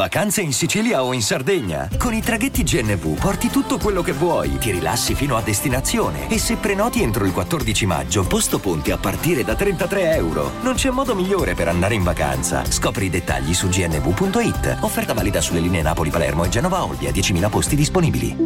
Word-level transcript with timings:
Vacanze 0.00 0.40
in 0.40 0.54
Sicilia 0.54 1.04
o 1.04 1.12
in 1.12 1.20
Sardegna? 1.20 1.86
Con 1.98 2.14
i 2.14 2.22
traghetti 2.22 2.62
GNV 2.62 3.18
porti 3.20 3.48
tutto 3.50 3.76
quello 3.76 4.00
che 4.00 4.12
vuoi, 4.12 4.56
ti 4.56 4.70
rilassi 4.70 5.14
fino 5.14 5.36
a 5.36 5.42
destinazione 5.42 6.30
e 6.30 6.38
se 6.38 6.56
prenoti 6.56 7.02
entro 7.02 7.26
il 7.26 7.32
14 7.32 7.84
maggio, 7.84 8.26
posto 8.26 8.58
ponti 8.60 8.92
a 8.92 8.96
partire 8.96 9.44
da 9.44 9.54
33 9.54 10.14
euro. 10.14 10.52
Non 10.62 10.72
c'è 10.72 10.88
modo 10.88 11.14
migliore 11.14 11.52
per 11.52 11.68
andare 11.68 11.96
in 11.96 12.02
vacanza. 12.02 12.64
Scopri 12.64 13.04
i 13.04 13.10
dettagli 13.10 13.52
su 13.52 13.68
gnv.it. 13.68 14.78
Offerta 14.80 15.12
valida 15.12 15.42
sulle 15.42 15.60
linee 15.60 15.82
Napoli-Palermo 15.82 16.44
e 16.44 16.48
Genova-Olbia, 16.48 17.10
10.000 17.10 17.50
posti 17.50 17.76
disponibili. 17.76 18.36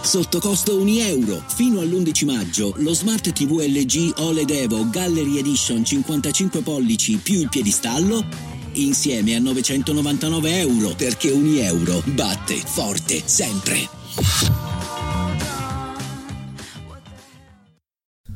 Sotto 0.00 0.40
costo 0.40 0.80
1 0.80 0.90
euro. 1.00 1.42
Fino 1.48 1.80
all'11 1.80 2.24
maggio 2.24 2.72
lo 2.76 2.94
Smart 2.94 3.30
TV 3.30 3.58
LG 3.58 4.20
OLED 4.20 4.50
Evo 4.50 4.88
Gallery 4.88 5.36
Edition 5.36 5.84
55 5.84 6.62
pollici 6.62 7.16
più 7.16 7.40
il 7.40 7.48
piedistallo 7.50 8.53
insieme 8.74 9.34
a 9.34 9.38
999 9.38 10.58
euro 10.58 10.94
perché 10.94 11.30
1 11.30 11.58
euro 11.60 12.02
batte 12.06 12.56
forte 12.64 13.22
sempre. 13.24 13.88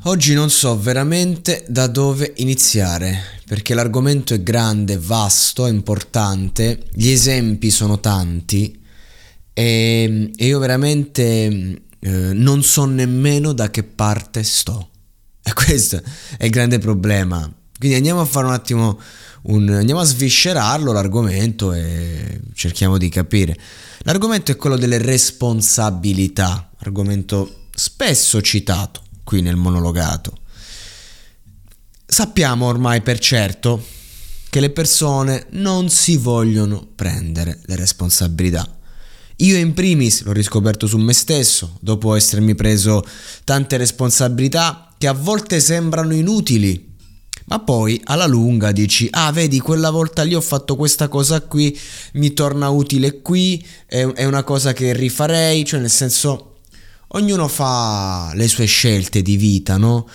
Oggi 0.04 0.32
non 0.32 0.48
so 0.48 0.78
veramente 0.78 1.64
da 1.68 1.86
dove 1.86 2.32
iniziare, 2.36 3.40
perché 3.46 3.74
l'argomento 3.74 4.32
è 4.32 4.42
grande, 4.42 4.96
vasto, 4.96 5.66
importante, 5.66 6.84
gli 6.92 7.08
esempi 7.08 7.70
sono 7.70 8.00
tanti 8.00 8.80
e, 9.52 10.30
e 10.36 10.46
io 10.46 10.58
veramente 10.60 11.82
eh, 11.98 12.32
non 12.32 12.62
so 12.62 12.84
nemmeno 12.84 13.52
da 13.52 13.70
che 13.70 13.82
parte 13.82 14.44
sto. 14.44 14.90
E 15.42 15.52
questo 15.54 16.00
è 16.36 16.44
il 16.44 16.50
grande 16.50 16.78
problema. 16.78 17.52
Quindi 17.78 17.96
andiamo 17.96 18.20
a 18.20 18.24
fare 18.24 18.46
un 18.46 18.52
attimo, 18.52 19.00
un, 19.48 19.68
andiamo 19.68 20.00
a 20.00 20.04
sviscerarlo 20.04 20.92
l'argomento 20.92 21.72
e 21.72 22.40
cerchiamo 22.54 22.98
di 22.98 23.08
capire. 23.08 23.56
L'argomento 24.00 24.50
è 24.50 24.56
quello 24.56 24.76
delle 24.76 24.98
responsabilità, 24.98 26.70
argomento 26.78 27.66
spesso 27.74 28.40
citato 28.40 29.02
qui 29.24 29.42
nel 29.42 29.56
monologato. 29.56 30.32
Sappiamo 32.06 32.66
ormai 32.66 33.02
per 33.02 33.18
certo 33.18 33.84
che 34.48 34.60
le 34.60 34.70
persone 34.70 35.46
non 35.50 35.90
si 35.90 36.16
vogliono 36.16 36.86
prendere 36.94 37.60
le 37.66 37.76
responsabilità. 37.76 38.66
Io 39.40 39.56
in 39.56 39.72
primis 39.72 40.22
l'ho 40.22 40.32
riscoperto 40.32 40.86
su 40.86 40.96
me 40.98 41.12
stesso, 41.12 41.76
dopo 41.80 42.14
essermi 42.14 42.54
preso 42.54 43.04
tante 43.44 43.76
responsabilità 43.76 44.94
che 44.98 45.06
a 45.06 45.12
volte 45.12 45.60
sembrano 45.60 46.14
inutili, 46.14 46.87
ma 47.48 47.58
poi 47.60 48.00
alla 48.04 48.26
lunga 48.26 48.72
dici, 48.72 49.08
ah 49.10 49.32
vedi 49.32 49.58
quella 49.58 49.90
volta 49.90 50.22
lì 50.22 50.34
ho 50.34 50.40
fatto 50.40 50.76
questa 50.76 51.08
cosa 51.08 51.40
qui, 51.40 51.76
mi 52.14 52.32
torna 52.32 52.68
utile 52.68 53.20
qui, 53.22 53.64
è, 53.86 54.06
è 54.06 54.24
una 54.24 54.44
cosa 54.44 54.72
che 54.72 54.92
rifarei, 54.92 55.64
cioè 55.64 55.80
nel 55.80 55.90
senso 55.90 56.56
ognuno 57.08 57.48
fa 57.48 58.32
le 58.34 58.48
sue 58.48 58.66
scelte 58.66 59.22
di 59.22 59.36
vita, 59.36 59.76
no? 59.76 60.08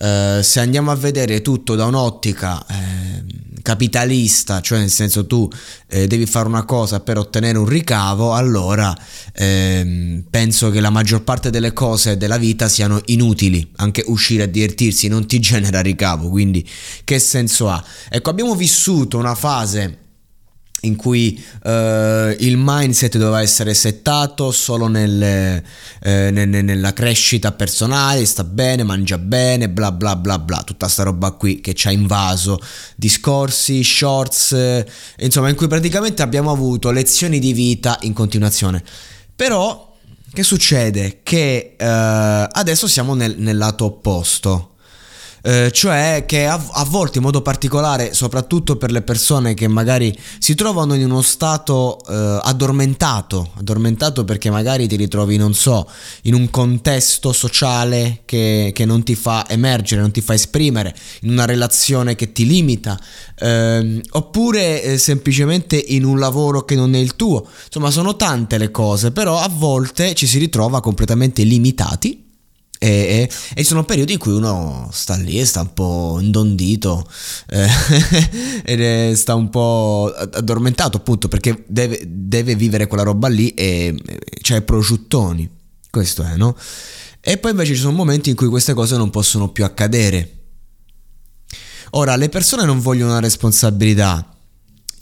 Uh, 0.00 0.40
se 0.40 0.60
andiamo 0.60 0.90
a 0.90 0.94
vedere 0.94 1.42
tutto 1.42 1.74
da 1.74 1.84
un'ottica 1.84 2.64
eh, 2.66 3.22
capitalista, 3.70 4.60
cioè 4.60 4.80
nel 4.80 4.90
senso 4.90 5.26
tu 5.26 5.48
eh, 5.86 6.08
devi 6.08 6.26
fare 6.26 6.48
una 6.48 6.64
cosa 6.64 6.98
per 6.98 7.18
ottenere 7.18 7.56
un 7.56 7.66
ricavo, 7.66 8.34
allora 8.34 8.96
ehm, 9.32 10.24
penso 10.28 10.70
che 10.70 10.80
la 10.80 10.90
maggior 10.90 11.22
parte 11.22 11.50
delle 11.50 11.72
cose 11.72 12.16
della 12.16 12.36
vita 12.36 12.68
siano 12.68 13.00
inutili, 13.06 13.70
anche 13.76 14.02
uscire 14.08 14.42
a 14.42 14.46
divertirsi 14.46 15.06
non 15.06 15.24
ti 15.28 15.38
genera 15.38 15.80
ricavo, 15.80 16.28
quindi 16.30 16.68
che 17.04 17.20
senso 17.20 17.70
ha? 17.70 17.82
Ecco, 18.08 18.30
abbiamo 18.30 18.56
vissuto 18.56 19.18
una 19.18 19.36
fase 19.36 19.98
in 20.82 20.96
cui 20.96 21.42
uh, 21.64 21.68
il 22.38 22.54
mindset 22.56 23.18
doveva 23.18 23.42
essere 23.42 23.74
settato 23.74 24.50
solo 24.50 24.86
nel, 24.86 25.22
eh, 25.22 26.30
nel, 26.30 26.48
nella 26.48 26.92
crescita 26.92 27.52
personale, 27.52 28.24
sta 28.24 28.44
bene, 28.44 28.82
mangia 28.82 29.18
bene, 29.18 29.68
bla 29.68 29.92
bla 29.92 30.16
bla 30.16 30.38
bla, 30.38 30.62
tutta 30.64 30.88
sta 30.88 31.02
roba 31.02 31.32
qui 31.32 31.60
che 31.60 31.74
ci 31.74 31.88
ha 31.88 31.90
invaso, 31.90 32.58
discorsi, 32.96 33.82
shorts, 33.82 34.52
eh, 34.52 34.86
insomma 35.18 35.48
in 35.48 35.56
cui 35.56 35.68
praticamente 35.68 36.22
abbiamo 36.22 36.50
avuto 36.50 36.90
lezioni 36.90 37.38
di 37.38 37.52
vita 37.52 37.98
in 38.02 38.12
continuazione. 38.12 38.82
Però 39.34 39.96
che 40.32 40.42
succede? 40.42 41.20
Che 41.22 41.76
uh, 41.78 41.84
adesso 41.84 42.86
siamo 42.86 43.14
nel, 43.14 43.34
nel 43.38 43.56
lato 43.56 43.84
opposto 43.86 44.69
eh, 45.42 45.70
cioè 45.72 46.24
che 46.26 46.46
a, 46.46 46.62
a, 46.72 46.84
volte 46.84 47.18
in 47.18 47.24
modo 47.24 47.42
particolare, 47.42 48.14
soprattutto 48.14 48.76
per 48.76 48.90
le 48.90 49.02
persone 49.02 49.54
che 49.54 49.68
magari 49.68 50.16
si 50.38 50.54
trovano 50.54 50.94
in 50.94 51.04
uno 51.04 51.22
stato 51.22 51.98
eh, 52.08 52.40
addormentato, 52.42 53.52
addormentato 53.58 54.24
perché 54.24 54.50
magari 54.50 54.86
ti 54.86 54.96
ritrovi, 54.96 55.36
non 55.36 55.54
so, 55.54 55.88
in 56.22 56.34
un 56.34 56.50
contesto 56.50 57.32
sociale 57.32 58.22
che, 58.24 58.72
che 58.74 58.84
non 58.84 59.02
ti 59.02 59.14
fa 59.14 59.48
emergere, 59.48 60.00
non 60.00 60.10
ti 60.10 60.20
fa 60.20 60.34
esprimere, 60.34 60.94
in 61.22 61.30
una 61.30 61.46
relazione 61.46 62.14
che 62.14 62.32
ti 62.32 62.46
limita, 62.46 62.98
ehm, 63.38 64.00
oppure 64.10 64.82
eh, 64.82 64.98
semplicemente 64.98 65.76
in 65.76 66.04
un 66.04 66.18
lavoro 66.18 66.64
che 66.64 66.74
non 66.74 66.94
è 66.94 66.98
il 66.98 67.16
tuo. 67.16 67.46
Insomma, 67.64 67.90
sono 67.90 68.16
tante 68.16 68.58
le 68.58 68.70
cose, 68.70 69.10
però 69.10 69.40
a 69.40 69.48
volte 69.50 70.14
ci 70.14 70.26
si 70.26 70.38
ritrova 70.38 70.80
completamente 70.80 71.42
limitati 71.42 72.28
e, 72.82 73.30
e, 73.54 73.62
sono 73.62 73.84
periodi 73.84 74.14
in 74.14 74.18
cui 74.18 74.32
uno 74.32 74.88
sta 74.90 75.14
lì 75.14 75.38
e 75.38 75.44
sta 75.44 75.60
un 75.60 75.74
po' 75.74 76.16
indondito 76.18 77.06
eh, 77.48 77.68
ed 78.64 79.12
sta 79.16 79.34
un 79.34 79.50
po' 79.50 80.10
addormentato 80.16 80.96
appunto 80.96 81.28
perché 81.28 81.62
deve, 81.66 82.00
deve 82.06 82.54
vivere 82.54 82.86
quella 82.86 83.02
roba 83.02 83.28
lì 83.28 83.50
e 83.50 83.94
c'è 84.40 84.62
prosciuttoni 84.62 85.46
questo 85.90 86.22
è 86.22 86.36
no? 86.36 86.56
e 87.20 87.36
poi 87.36 87.50
invece 87.50 87.74
ci 87.74 87.80
sono 87.80 87.92
momenti 87.92 88.30
in 88.30 88.36
cui 88.36 88.48
queste 88.48 88.72
cose 88.72 88.96
non 88.96 89.10
possono 89.10 89.50
più 89.50 89.62
accadere. 89.64 90.36
Ora 91.90 92.16
le 92.16 92.30
persone 92.30 92.64
non 92.64 92.80
vogliono 92.80 93.10
una 93.10 93.20
responsabilità 93.20 94.36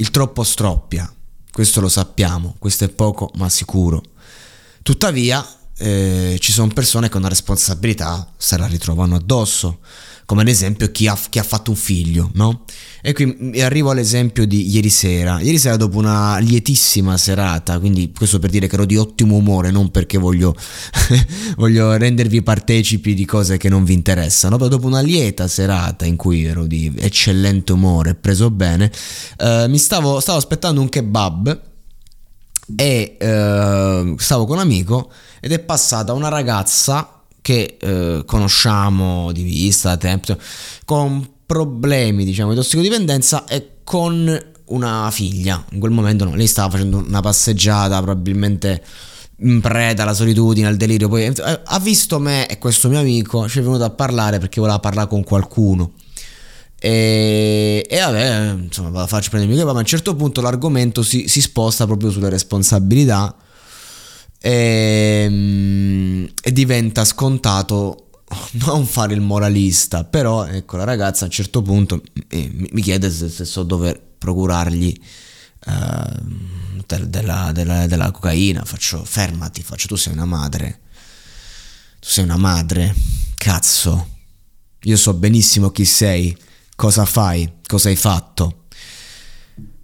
il 0.00 0.11
troppo 0.11 0.43
stroppia 0.43 1.12
questo 1.53 1.81
lo 1.81 1.88
sappiamo 1.88 2.56
questo 2.59 2.84
è 2.84 2.88
poco 2.88 3.31
ma 3.37 3.49
sicuro. 3.49 4.03
Tuttavia 4.83 5.47
eh, 5.78 6.37
ci 6.41 6.53
sono 6.53 6.72
persone 6.72 7.09
che 7.09 7.16
una 7.16 7.28
responsabilità 7.28 8.33
se 8.37 8.56
la 8.59 8.66
ritrovano 8.66 9.15
addosso, 9.15 9.78
come 10.27 10.43
ad 10.43 10.49
esempio 10.49 10.91
chi 10.91 11.06
ha, 11.06 11.19
chi 11.31 11.39
ha 11.39 11.43
fatto 11.43 11.71
un 11.71 11.77
figlio, 11.77 12.31
no? 12.34 12.65
E 13.00 13.15
qui 13.15 13.59
arrivo 13.62 13.91
all'esempio 13.91 14.47
di 14.47 14.69
ieri 14.69 14.91
sera. 14.91 15.41
Ieri 15.41 15.56
sera 15.56 15.77
dopo 15.77 15.97
una 15.97 16.37
lietissima 16.38 17.17
serata, 17.17 17.78
quindi 17.78 18.12
questo 18.15 18.38
per 18.38 18.50
dire 18.50 18.67
che 18.67 18.75
ero 18.75 18.84
di 18.84 18.97
ottimo 18.97 19.37
umore, 19.37 19.71
non 19.71 19.91
perché 19.91 20.19
voglio, 20.19 20.55
voglio 21.56 21.97
rendervi 21.97 22.43
partecipi 22.43 23.15
di 23.15 23.25
cose 23.25 23.56
che 23.56 23.71
non 23.71 23.84
vi 23.84 23.94
interessano, 23.94 24.56
però 24.56 24.69
dopo 24.69 24.87
una 24.87 25.00
lieta 25.00 25.49
serata 25.49 26.05
in 26.05 26.17
cui 26.17 26.44
ero 26.44 26.67
di 26.67 26.93
eccellente 26.99 27.72
umore, 27.72 28.15
preso 28.15 28.50
bene, 28.50 28.93
eh, 29.38 29.67
mi 29.69 29.78
stavo, 29.78 30.21
stavo 30.21 30.37
aspettando 30.37 30.81
un 30.81 30.88
kebab 30.88 31.68
e 32.77 33.17
eh, 33.19 34.15
stavo 34.17 34.45
con 34.45 34.56
un 34.56 34.62
amico 34.62 35.11
ed 35.41 35.53
è 35.53 35.59
passata 35.59 36.12
una 36.12 36.29
ragazza 36.29 37.23
che 37.41 37.77
eh, 37.81 38.23
conosciamo 38.27 39.33
di 39.33 39.43
vista 39.43 39.91
da 39.91 39.97
tempo 39.97 40.37
con 40.84 41.27
problemi 41.47 42.25
diciamo 42.25 42.51
di 42.51 42.56
tossicodipendenza 42.56 43.47
e 43.47 43.77
con 43.84 44.53
una 44.67 45.11
figlia. 45.11 45.65
In 45.71 45.81
quel 45.81 45.93
momento 45.93 46.25
no, 46.25 46.34
lei 46.34 46.47
stava 46.47 46.71
facendo 46.71 46.99
una 46.99 47.21
passeggiata 47.21 48.03
probabilmente 48.03 48.83
in 49.41 49.61
preda 49.61 50.03
alla 50.03 50.12
solitudine, 50.12 50.67
al 50.67 50.77
delirio. 50.77 51.09
Poi 51.09 51.25
eh, 51.25 51.61
ha 51.65 51.79
visto 51.79 52.19
me 52.19 52.47
e 52.47 52.59
questo 52.59 52.89
mio 52.89 52.99
amico 52.99 53.49
ci 53.49 53.61
è 53.61 53.62
venuto 53.62 53.85
a 53.85 53.91
parlare 53.91 54.39
perché 54.39 54.61
voleva 54.61 54.79
parlare 54.79 55.09
con 55.09 55.25
qualcuno 55.25 55.93
e, 56.81 57.84
e 57.89 57.99
vabbè, 57.99 58.53
insomma, 58.53 59.06
faccio 59.09 59.31
prendere 59.31 59.53
il 59.53 59.59
microfono, 59.59 59.72
ma 59.72 59.78
a 59.78 59.83
un 59.83 59.89
certo 59.89 60.15
punto 60.15 60.41
l'argomento 60.41 61.02
si, 61.02 61.26
si 61.26 61.41
sposta 61.41 61.87
proprio 61.87 62.11
sulle 62.11 62.29
responsabilità 62.29 63.35
e, 64.41 65.25
ehm, 65.25 66.31
e, 66.41 66.52
diventa 66.52 67.05
scontato 67.05 68.11
non 68.64 68.87
fare 68.87 69.14
il 69.14 69.20
moralista, 69.20 70.05
però 70.05 70.47
ecco 70.47 70.76
la 70.76 70.85
ragazza 70.85 71.25
a 71.25 71.26
un 71.26 71.32
certo 71.32 71.62
punto 71.62 72.00
eh, 72.29 72.49
mi 72.52 72.81
chiede 72.81 73.11
se, 73.11 73.29
se, 73.29 73.44
so 73.44 73.64
dover 73.64 74.00
procurargli 74.19 75.00
uh, 75.67 77.05
della, 77.06 77.50
della, 77.52 77.87
della 77.88 78.11
cocaina, 78.12 78.64
faccio 78.64 79.05
fermati, 79.05 79.62
faccio 79.62 79.88
tu 79.88 79.97
sei 79.97 80.12
una 80.12 80.26
madre, 80.26 80.81
tu 81.99 82.08
sei 82.08 82.23
una 82.23 82.37
madre, 82.37 82.94
cazzo, 83.37 84.08
io 84.82 84.97
so 84.97 85.14
benissimo 85.14 85.70
chi 85.70 85.85
sei 85.85 86.37
cosa 86.78 87.04
fai, 87.04 87.54
cosa 87.66 87.88
hai 87.88 87.96
fatto. 87.96 88.66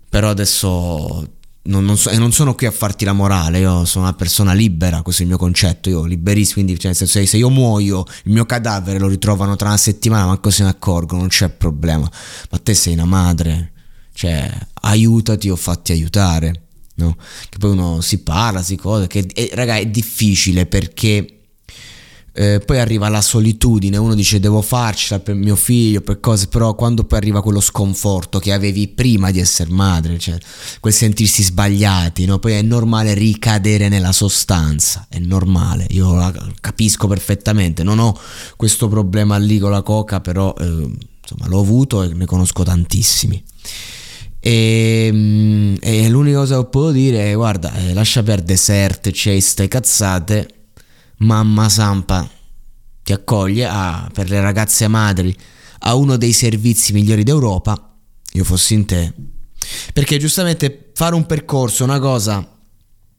Però 0.08 0.29
adesso 0.29 1.29
non, 1.62 1.85
non, 1.85 1.96
so, 1.96 2.17
non 2.17 2.31
sono 2.31 2.55
qui 2.55 2.69
a 2.69 2.70
farti 2.70 3.05
la 3.05 3.12
morale, 3.12 3.58
io 3.58 3.85
sono 3.85 4.05
una 4.05 4.14
persona 4.14 4.52
libera, 4.52 5.02
questo 5.02 5.23
è 5.23 5.25
il 5.25 5.31
mio 5.31 5.38
concetto, 5.38 5.88
io 5.88 6.05
liberissimo, 6.05 6.62
quindi 6.62 6.75
cioè, 6.79 6.93
nel 6.93 6.94
senso, 6.96 7.26
se 7.26 7.37
io 7.37 7.50
muoio, 7.50 8.05
il 8.23 8.32
mio 8.32 8.46
cadavere 8.46 9.00
lo 9.00 9.08
ritrovano 9.08 9.56
tra 9.56 9.67
una 9.67 9.76
settimana, 9.76 10.26
manco 10.26 10.50
se 10.50 10.62
ne 10.62 10.69
accorgono, 10.69 11.23
non 11.23 11.31
c'è 11.31 11.49
problema. 11.49 12.08
Ma 12.50 12.58
te 12.58 12.75
sei 12.75 12.93
una 12.93 13.06
madre, 13.06 13.73
cioè 14.12 14.49
aiutati 14.82 15.50
o 15.50 15.56
fatti 15.56 15.91
aiutare. 15.91 16.61
No? 16.96 17.17
Che 17.49 17.58
poi 17.58 17.73
uno 17.73 18.00
si 18.02 18.19
parla, 18.19 18.62
si 18.62 18.76
cosa, 18.76 19.08
che 19.08 19.26
e, 19.35 19.50
raga 19.55 19.79
è 19.79 19.87
difficile 19.87 20.67
perché 20.67 21.34
eh, 22.37 22.61
poi 22.67 22.81
arriva 22.81 23.09
la 23.09 23.21
solitudine, 23.21 23.97
uno 23.97 24.17
dice 24.17 24.41
devo 24.41 24.61
farcela 24.61 25.21
per 25.21 25.37
mio 25.37 25.55
figlio, 25.55 26.01
per 26.01 26.19
cose, 26.19 26.49
però 26.49 26.75
quando 26.75 27.05
poi 27.05 27.19
arriva 27.19 27.41
quello 27.41 27.61
sconforto 27.61 28.41
che 28.41 28.53
avevi 28.53 28.89
prima 28.89 29.31
di 29.31 29.39
essere 29.39 29.71
madre, 29.71 30.19
cioè 30.19 30.37
quel 30.81 30.93
sentirsi 30.93 31.45
sbagliati, 31.45 32.25
no? 32.25 32.41
poi 32.41 32.55
è 32.55 32.63
normale 32.63 33.15
ricadere 33.15 33.89
nella 33.89 34.11
sostanza, 34.11 35.07
è 35.09 35.21
normale, 35.21 35.87
io 35.91 36.13
la 36.17 36.35
capisco 36.61 37.07
perfettamente, 37.07 37.85
non 37.85 38.01
ho 38.01 38.19
questo 38.57 38.89
problema 38.89 39.37
lì 39.37 39.61
con 39.61 39.71
la 39.71 39.83
coca, 39.83 40.21
però 40.21 40.53
eh, 40.59 40.65
insomma 40.65 41.47
l'ho 41.47 41.61
avuto 41.61 42.03
e 42.03 42.15
ne 42.15 42.27
conosco 42.27 42.65
tantissimi. 42.65 43.41
E, 44.41 45.09
mm, 45.13 45.75
e 45.81 46.09
l'unica 46.09 46.39
cosa 46.39 46.59
che 46.59 46.67
posso 46.67 46.91
dire 46.91 47.31
è 47.31 47.35
guarda, 47.35 47.73
eh, 47.75 47.95
lascia 47.95 48.25
perdere 48.25 48.59
certe, 48.59 49.13
ceste, 49.13 49.69
cazzate 49.69 50.49
Mamma 51.19 51.69
Sampa 51.69 52.29
ti 53.03 53.13
accoglie 53.13 53.67
a, 53.67 54.09
per 54.13 54.31
le 54.31 54.41
ragazze 54.41 54.89
madri 54.89 55.37
a 55.81 55.95
uno 55.95 56.17
dei 56.17 56.33
servizi 56.33 56.93
migliori 56.93 57.23
d'Europa, 57.23 57.97
io 58.33 58.45
fossi 58.45 58.75
in 58.75 58.87
te. 58.87 59.13
Perché 59.93 60.19
giustamente 60.19 60.91
fare 60.95 61.15
un 61.15 61.27
percorso, 61.27 61.85
una 61.85 61.99
cosa 61.99 62.49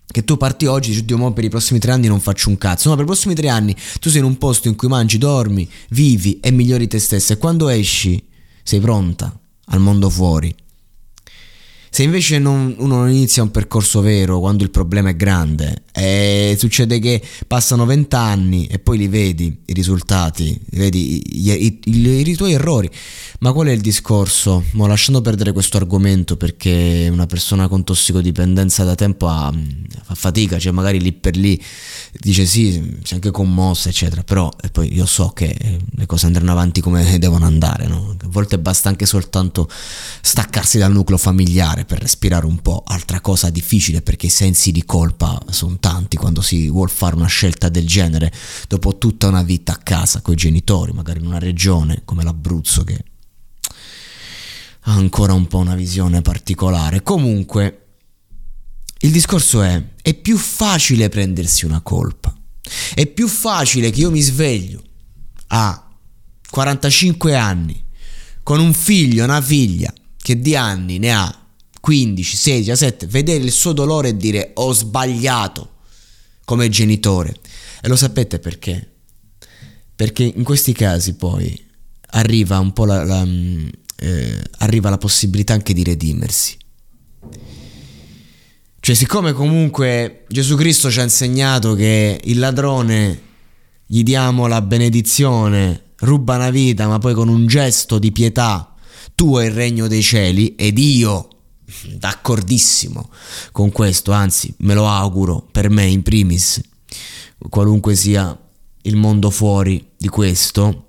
che 0.06 0.24
tu 0.24 0.38
parti 0.38 0.66
oggi, 0.66 0.92
dici, 0.92 1.06
Dio, 1.06 1.34
per 1.34 1.44
i 1.44 1.50
prossimi 1.50 1.80
tre 1.80 1.92
anni 1.92 2.08
non 2.08 2.20
faccio 2.20 2.50
un 2.50 2.58
cazzo. 2.58 2.90
No, 2.90 2.96
per 2.96 3.04
i 3.04 3.08
prossimi 3.08 3.36
tre 3.36 3.50
anni 3.50 3.76
tu 4.00 4.10
sei 4.10 4.20
in 4.20 4.26
un 4.26 4.38
posto 4.38 4.68
in 4.68 4.76
cui 4.76 4.88
mangi, 4.88 5.18
dormi, 5.18 5.70
vivi 5.90 6.40
e 6.40 6.52
migliori 6.52 6.88
te 6.88 7.00
stessa. 7.00 7.34
E 7.34 7.38
quando 7.38 7.68
esci 7.68 8.26
sei 8.64 8.80
pronta 8.80 9.38
al 9.66 9.80
mondo 9.80 10.10
fuori. 10.10 10.56
Se 11.96 12.04
invece 12.04 12.40
non, 12.40 12.76
uno 12.80 12.98
non 12.98 13.10
inizia 13.10 13.42
un 13.42 13.52
percorso 13.52 14.02
vero 14.02 14.42
quando 14.42 14.64
il 14.64 14.70
problema 14.70 15.12
è 15.12 15.16
grande, 15.16 15.84
e 15.94 16.58
succede 16.60 17.00
che 17.00 17.22
passano 17.48 17.86
vent'anni 17.86 18.66
e 18.66 18.80
poi 18.80 18.98
li 18.98 19.08
vedi 19.08 19.62
i 19.68 19.72
risultati, 19.72 20.60
vedi 20.72 21.24
i, 21.24 21.52
i, 21.52 21.80
i, 21.86 22.30
i 22.30 22.36
tuoi 22.36 22.52
errori. 22.52 22.90
Ma 23.40 23.54
qual 23.54 23.68
è 23.68 23.72
il 23.72 23.80
discorso? 23.80 24.66
Mo, 24.72 24.88
lasciando 24.88 25.22
perdere 25.22 25.54
questo 25.54 25.78
argomento 25.78 26.36
perché 26.36 27.08
una 27.10 27.28
persona 27.28 27.70
con 27.70 27.86
tossicodipendenza 27.86 28.84
da 28.84 28.96
tempo 28.96 29.30
ha, 29.30 29.54
fa 30.04 30.16
fatica, 30.16 30.60
cioè 30.60 30.74
magari 30.74 31.00
lì 31.00 31.14
per 31.14 31.38
lì 31.38 31.58
dice 32.20 32.46
sì, 32.46 32.74
si 33.04 33.14
è 33.14 33.16
anche 33.16 33.32
commossa, 33.32 33.88
eccetera, 33.88 34.22
però 34.22 34.52
poi 34.74 34.94
io 34.94 35.06
so 35.06 35.30
che 35.30 35.56
le 35.90 36.06
cose 36.06 36.26
andranno 36.26 36.52
avanti 36.52 36.82
come 36.82 37.18
devono 37.20 37.46
andare, 37.46 37.88
no? 37.88 38.15
Volte 38.36 38.60
basta 38.60 38.90
anche 38.90 39.06
soltanto 39.06 39.70
staccarsi 40.22 40.78
dal 40.78 40.92
nucleo 40.92 41.18
familiare 41.18 41.86
per 41.86 42.00
respirare 42.00 42.46
un 42.46 42.60
po', 42.62 42.84
altra 42.86 43.22
cosa 43.22 43.50
difficile 43.50 44.02
perché 44.02 44.26
i 44.26 44.30
sensi 44.30 44.72
di 44.72 44.84
colpa 44.84 45.42
sono 45.50 45.78
tanti 45.80 46.18
quando 46.18 46.42
si 46.42 46.70
vuole 46.70 46.92
fare 46.92 47.16
una 47.16 47.28
scelta 47.28 47.70
del 47.70 47.88
genere 47.88 48.32
dopo 48.68 48.98
tutta 48.98 49.28
una 49.28 49.42
vita 49.42 49.74
a 49.74 49.78
casa 49.78 50.22
con 50.22 50.34
i 50.34 50.38
genitori, 50.38 50.92
magari 50.92 51.20
in 51.20 51.28
una 51.28 51.40
regione 51.40 52.02
come 52.04 52.24
l'Abruzzo 52.24 52.84
che 52.84 53.04
ha 54.88 54.94
ancora 54.94 55.34
un 55.34 55.48
po' 55.48 55.58
una 55.58 55.76
visione 55.76 56.22
particolare. 56.22 57.02
Comunque, 57.02 57.86
il 59.00 59.12
discorso 59.12 59.62
è, 59.62 59.82
è 60.02 60.14
più 60.14 60.38
facile 60.38 61.10
prendersi 61.10 61.66
una 61.66 61.82
colpa. 61.82 62.36
È 62.94 63.06
più 63.08 63.28
facile 63.28 63.90
che 63.90 64.02
io 64.02 64.12
mi 64.12 64.22
sveglio 64.22 64.82
a 65.48 65.82
45 66.50 67.36
anni 67.36 67.85
con 68.46 68.60
un 68.60 68.76
figlio, 68.76 69.24
una 69.24 69.42
figlia 69.42 69.92
che 70.22 70.40
di 70.40 70.56
anni 70.56 71.00
ne 71.00 71.12
ha 71.12 71.48
15, 71.82 72.36
16, 72.36 72.70
17, 72.70 73.08
vedere 73.08 73.44
il 73.44 73.52
suo 73.52 73.74
dolore 73.74 74.10
e 74.10 74.18
dire 74.18 74.52
ho 74.54 74.72
sbagliato 74.72 75.78
come 76.46 76.70
genitore. 76.70 77.36
E 77.82 77.88
lo 77.88 77.96
sapete 77.96 78.38
perché? 78.38 78.88
Perché 79.96 80.32
in 80.36 80.44
questi 80.44 80.74
casi 80.74 81.16
poi 81.16 81.60
arriva 82.12 82.60
un 82.60 82.72
po' 82.72 82.86
la, 82.86 83.04
la 83.04 83.28
eh, 83.96 84.42
arriva 84.60 84.92
la 84.92 85.00
possibilità 85.00 85.54
anche 85.54 85.74
di 85.74 85.84
redimersi. 85.84 86.56
Cioè, 88.80 88.94
siccome 88.94 89.34
comunque 89.34 90.26
Gesù 90.28 90.56
Cristo 90.56 90.92
ci 90.92 91.00
ha 91.00 91.04
insegnato 91.04 91.74
che 91.74 92.22
il 92.24 92.38
ladrone 92.38 93.22
gli 93.88 94.04
diamo 94.04 94.46
la 94.46 94.62
benedizione, 94.62 95.85
ruba 96.00 96.36
una 96.36 96.50
vita, 96.50 96.88
ma 96.88 97.00
poi 97.00 97.14
con 97.14 97.28
un 97.28 97.48
gesto 97.48 98.00
di 98.00 98.12
pietà 98.12 98.76
tu 99.16 99.36
hai 99.38 99.48
il 99.48 99.54
regno 99.54 99.88
dei 99.88 100.02
cieli 100.02 100.56
ed 100.56 100.78
io 100.78 101.30
d'accordissimo 101.98 103.10
con 103.52 103.72
questo, 103.72 104.12
anzi 104.12 104.54
me 104.60 104.74
lo 104.74 104.88
auguro 104.88 105.48
per 105.52 105.70
me 105.70 105.86
in 105.86 106.04
primis, 106.04 106.62
qualunque 107.50 107.96
sia 107.96 108.38
il 108.84 108.96
mondo 108.96 109.30
fuori 109.30 109.94
di 109.98 110.10
questo, 110.10 110.88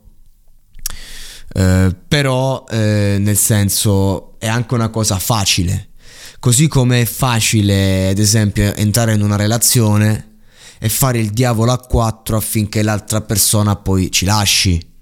eh, 1.55 1.97
però 2.07 2.65
eh, 2.69 3.17
nel 3.19 3.37
senso 3.37 4.39
è 4.39 4.49
anche 4.49 4.75
una 4.75 4.91
cosa 4.91 5.19
facile, 5.19 5.91
così 6.41 6.69
come 6.69 7.03
è 7.03 7.07
facile 7.07 8.09
ad 8.09 8.19
esempio 8.19 8.75
entrare 8.75 9.15
in 9.15 9.23
una 9.23 9.37
relazione 9.37 10.35
e 10.79 10.89
fare 10.91 11.19
il 11.19 11.31
diavolo 11.31 11.73
a 11.73 11.79
quattro 11.79 12.37
affinché 12.37 12.83
l'altra 12.83 13.23
persona 13.23 13.77
poi 13.77 14.11
ci 14.11 14.27
lasci 14.27 14.95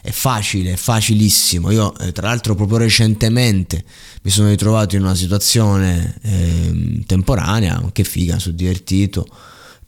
è 0.00 0.10
facile, 0.10 0.72
è 0.72 0.76
facilissimo. 0.76 1.70
Io, 1.70 1.96
eh, 1.98 2.12
tra 2.12 2.28
l'altro, 2.28 2.54
proprio 2.54 2.78
recentemente 2.78 3.84
mi 4.22 4.30
sono 4.30 4.48
ritrovato 4.48 4.96
in 4.96 5.02
una 5.02 5.14
situazione 5.14 6.16
eh, 6.22 7.02
temporanea, 7.06 7.90
che 7.92 8.04
figa, 8.04 8.38
sono 8.38 8.54
divertito. 8.54 9.26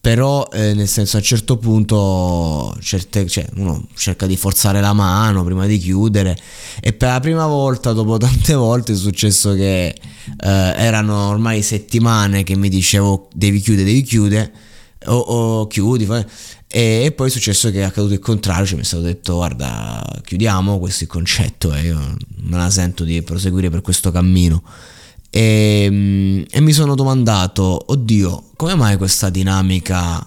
Però, 0.01 0.49
eh, 0.51 0.73
nel 0.73 0.89
senso, 0.89 1.17
a 1.17 1.21
un 1.21 1.27
certo 1.27 1.59
punto, 1.59 2.75
certe, 2.81 3.29
cioè, 3.29 3.47
uno 3.57 3.87
cerca 3.95 4.27
di 4.27 4.35
forzare 4.35 4.81
la 4.81 4.95
mano 4.95 5.45
prima 5.45 5.67
di 5.67 5.77
chiudere. 5.77 6.39
E 6.81 6.95
per 6.95 7.11
la 7.11 7.21
prima 7.21 7.47
volta, 7.47 7.93
dopo 7.93 8.17
tante 8.17 8.55
volte, 8.55 8.93
è 8.93 8.97
successo 8.97 9.53
che 9.53 9.89
eh, 9.89 9.95
erano 10.39 11.29
ormai 11.29 11.61
settimane 11.61 12.45
che 12.45 12.57
mi 12.57 12.71
dicevo: 12.71 13.29
devi 13.35 13.61
chiudere, 13.61 13.89
devi 13.89 14.03
chiudere. 14.03 14.53
O, 15.06 15.17
o 15.17 15.67
chiudi, 15.67 16.05
fai 16.05 16.25
e 16.73 17.12
poi 17.17 17.26
è 17.26 17.31
successo 17.31 17.70
che 17.73 17.81
è 17.81 17.82
accaduto 17.82 18.12
il 18.14 18.20
contrario, 18.20 18.64
cioè 18.64 18.76
mi 18.76 18.82
è 18.82 18.85
stato 18.85 19.02
detto 19.02 19.35
guarda 19.35 20.05
chiudiamo 20.23 20.79
questo 20.79 21.05
concetto 21.06 21.75
e 21.75 21.82
io 21.82 21.99
me 22.43 22.56
la 22.56 22.70
sento 22.70 23.02
di 23.02 23.20
proseguire 23.23 23.70
per 23.70 23.81
questo 23.81 24.12
cammino. 24.12 24.62
E, 25.31 25.88
mm, 25.91 26.43
e 26.49 26.61
mi 26.61 26.73
sono 26.73 26.94
domandato, 26.94 27.87
oddio, 27.87 28.50
come 28.54 28.76
mai 28.76 28.97
questa 28.97 29.30
dinamica 29.30 30.25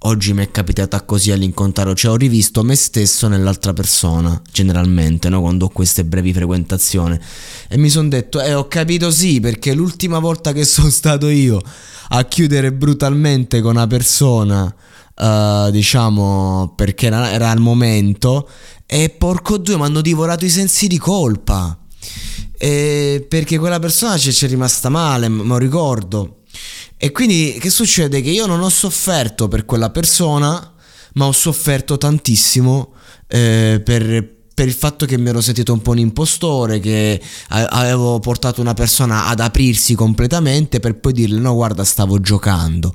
oggi 0.00 0.32
mi 0.32 0.44
è 0.44 0.50
capitata 0.50 1.02
così 1.02 1.30
all'incontrario? 1.30 1.94
Cioè 1.94 2.12
ho 2.12 2.16
rivisto 2.16 2.62
me 2.62 2.74
stesso 2.74 3.28
nell'altra 3.28 3.72
persona, 3.72 4.40
generalmente, 4.50 5.28
no? 5.28 5.40
quando 5.40 5.66
ho 5.66 5.68
queste 5.68 6.04
brevi 6.04 6.32
frequentazioni. 6.32 7.18
E 7.68 7.76
mi 7.76 7.88
sono 7.88 8.08
detto, 8.08 8.40
eh 8.40 8.54
ho 8.54 8.68
capito 8.68 9.10
sì, 9.10 9.40
perché 9.40 9.74
l'ultima 9.74 10.18
volta 10.18 10.52
che 10.52 10.64
sono 10.64 10.90
stato 10.90 11.28
io 11.28 11.60
a 12.08 12.24
chiudere 12.24 12.72
brutalmente 12.72 13.60
con 13.60 13.72
una 13.72 13.86
persona 13.86 14.74
uh, 15.16 15.70
diciamo, 15.70 16.74
perché 16.76 17.06
era, 17.06 17.30
era 17.32 17.50
al 17.50 17.60
momento. 17.60 18.48
E 18.86 19.08
porco 19.10 19.58
due, 19.58 19.76
mi 19.76 19.82
hanno 19.82 20.00
divorato 20.00 20.44
i 20.44 20.50
sensi 20.50 20.86
di 20.86 20.98
colpa. 20.98 21.76
E 22.58 23.26
perché 23.28 23.58
quella 23.58 23.78
persona 23.78 24.16
ci 24.16 24.30
è 24.44 24.48
rimasta 24.48 24.88
male, 24.88 25.28
me 25.28 25.44
lo 25.44 25.58
ricordo. 25.58 26.35
E 26.98 27.12
quindi 27.12 27.58
che 27.60 27.70
succede? 27.70 28.22
Che 28.22 28.30
io 28.30 28.46
non 28.46 28.60
ho 28.60 28.70
sofferto 28.70 29.48
per 29.48 29.66
quella 29.66 29.90
persona, 29.90 30.72
ma 31.14 31.26
ho 31.26 31.32
sofferto 31.32 31.98
tantissimo 31.98 32.94
eh, 33.28 33.82
per, 33.84 34.34
per 34.54 34.66
il 34.66 34.72
fatto 34.72 35.04
che 35.04 35.18
mi 35.18 35.28
ero 35.28 35.42
sentito 35.42 35.74
un 35.74 35.82
po' 35.82 35.90
un 35.90 35.98
impostore, 35.98 36.80
che 36.80 37.20
avevo 37.48 38.18
portato 38.20 38.62
una 38.62 38.72
persona 38.72 39.26
ad 39.26 39.40
aprirsi 39.40 39.94
completamente 39.94 40.80
per 40.80 40.98
poi 40.98 41.12
dirle 41.12 41.38
no 41.38 41.52
guarda 41.54 41.84
stavo 41.84 42.18
giocando. 42.18 42.90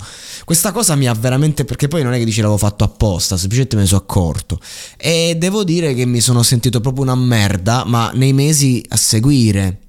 Questa 0.46 0.72
cosa 0.72 0.96
mi 0.96 1.08
ha 1.08 1.14
veramente, 1.14 1.64
perché 1.64 1.88
poi 1.88 2.02
non 2.02 2.14
è 2.14 2.18
che 2.18 2.26
dice 2.26 2.42
l'avevo 2.42 2.58
fatto 2.58 2.84
apposta, 2.84 3.38
semplicemente 3.38 3.76
me 3.76 3.84
ne 3.84 3.88
sono 3.88 4.02
accorto. 4.02 4.60
E 4.98 5.36
devo 5.38 5.64
dire 5.64 5.94
che 5.94 6.08
mi 6.08 6.22
sono 6.22 6.42
sentito 6.42 6.82
proprio 6.82 7.04
una 7.04 7.16
merda, 7.16 7.84
ma 7.86 8.10
nei 8.16 8.34
mesi 8.34 8.84
a 8.90 8.96
seguire. 8.96 9.82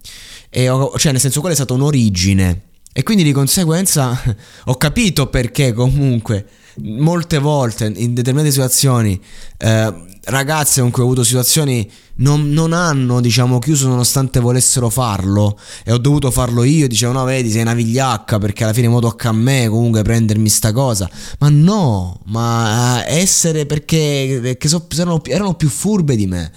E 0.50 0.68
ho, 0.68 0.92
cioè 0.98 1.12
nel 1.12 1.20
senso 1.20 1.40
quella 1.40 1.54
è 1.54 1.56
stata 1.56 1.72
un'origine. 1.72 2.71
E 2.92 3.02
quindi 3.02 3.22
di 3.22 3.32
conseguenza 3.32 4.20
ho 4.66 4.76
capito 4.76 5.28
perché 5.28 5.72
comunque 5.72 6.46
molte 6.76 7.38
volte 7.38 7.92
in 7.94 8.14
determinate 8.14 8.50
situazioni 8.50 9.20
eh, 9.58 9.94
ragazze 10.24 10.80
con 10.80 10.90
cui 10.90 11.02
ho 11.02 11.06
avuto 11.06 11.24
situazioni 11.24 11.90
non, 12.16 12.50
non, 12.50 12.72
hanno 12.72 13.20
diciamo 13.20 13.58
chiuso 13.58 13.88
nonostante 13.88 14.40
volessero 14.40 14.90
farlo. 14.90 15.58
E 15.84 15.92
ho 15.92 15.98
dovuto 15.98 16.30
farlo 16.30 16.62
io 16.64 16.86
dicevo 16.86 17.12
no 17.12 17.24
vedi 17.24 17.50
sei 17.50 17.62
una 17.62 17.74
vigliacca 17.74 18.38
perché 18.38 18.64
alla 18.64 18.72
fine 18.72 18.88
mo 18.88 19.00
tocca 19.00 19.30
a 19.30 19.32
me 19.32 19.68
comunque 19.68 20.02
prendermi 20.02 20.48
sta 20.48 20.72
cosa. 20.72 21.08
Ma 21.38 21.48
no 21.48 22.20
ma 22.26 23.02
essere 23.06 23.66
perché, 23.66 24.38
perché 24.42 24.68
so, 24.68 24.86
erano, 24.96 25.22
erano 25.24 25.54
più 25.54 25.68
furbe 25.68 26.14
di 26.14 26.26
me 26.26 26.52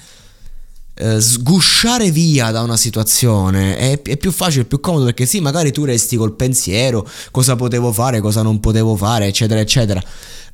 eh, 0.97 1.19
sgusciare 1.19 2.09
via 2.09 2.51
da 2.51 2.61
una 2.61 2.77
situazione 2.77 3.77
è, 3.77 4.01
è, 4.01 4.17
più 4.17 4.31
facile, 4.31 4.63
più 4.63 4.79
comodo 4.79 5.05
perché 5.05 5.25
sì, 5.25 5.41
magari 5.41 5.71
tu 5.71 5.83
resti 5.83 6.15
col 6.15 6.33
pensiero 6.33 7.05
cosa 7.31 7.57
potevo 7.57 7.91
fare, 7.91 8.21
cosa 8.21 8.41
non 8.41 8.61
potevo 8.61 8.95
fare, 8.95 9.27
eccetera, 9.27 9.59
eccetera. 9.59 10.01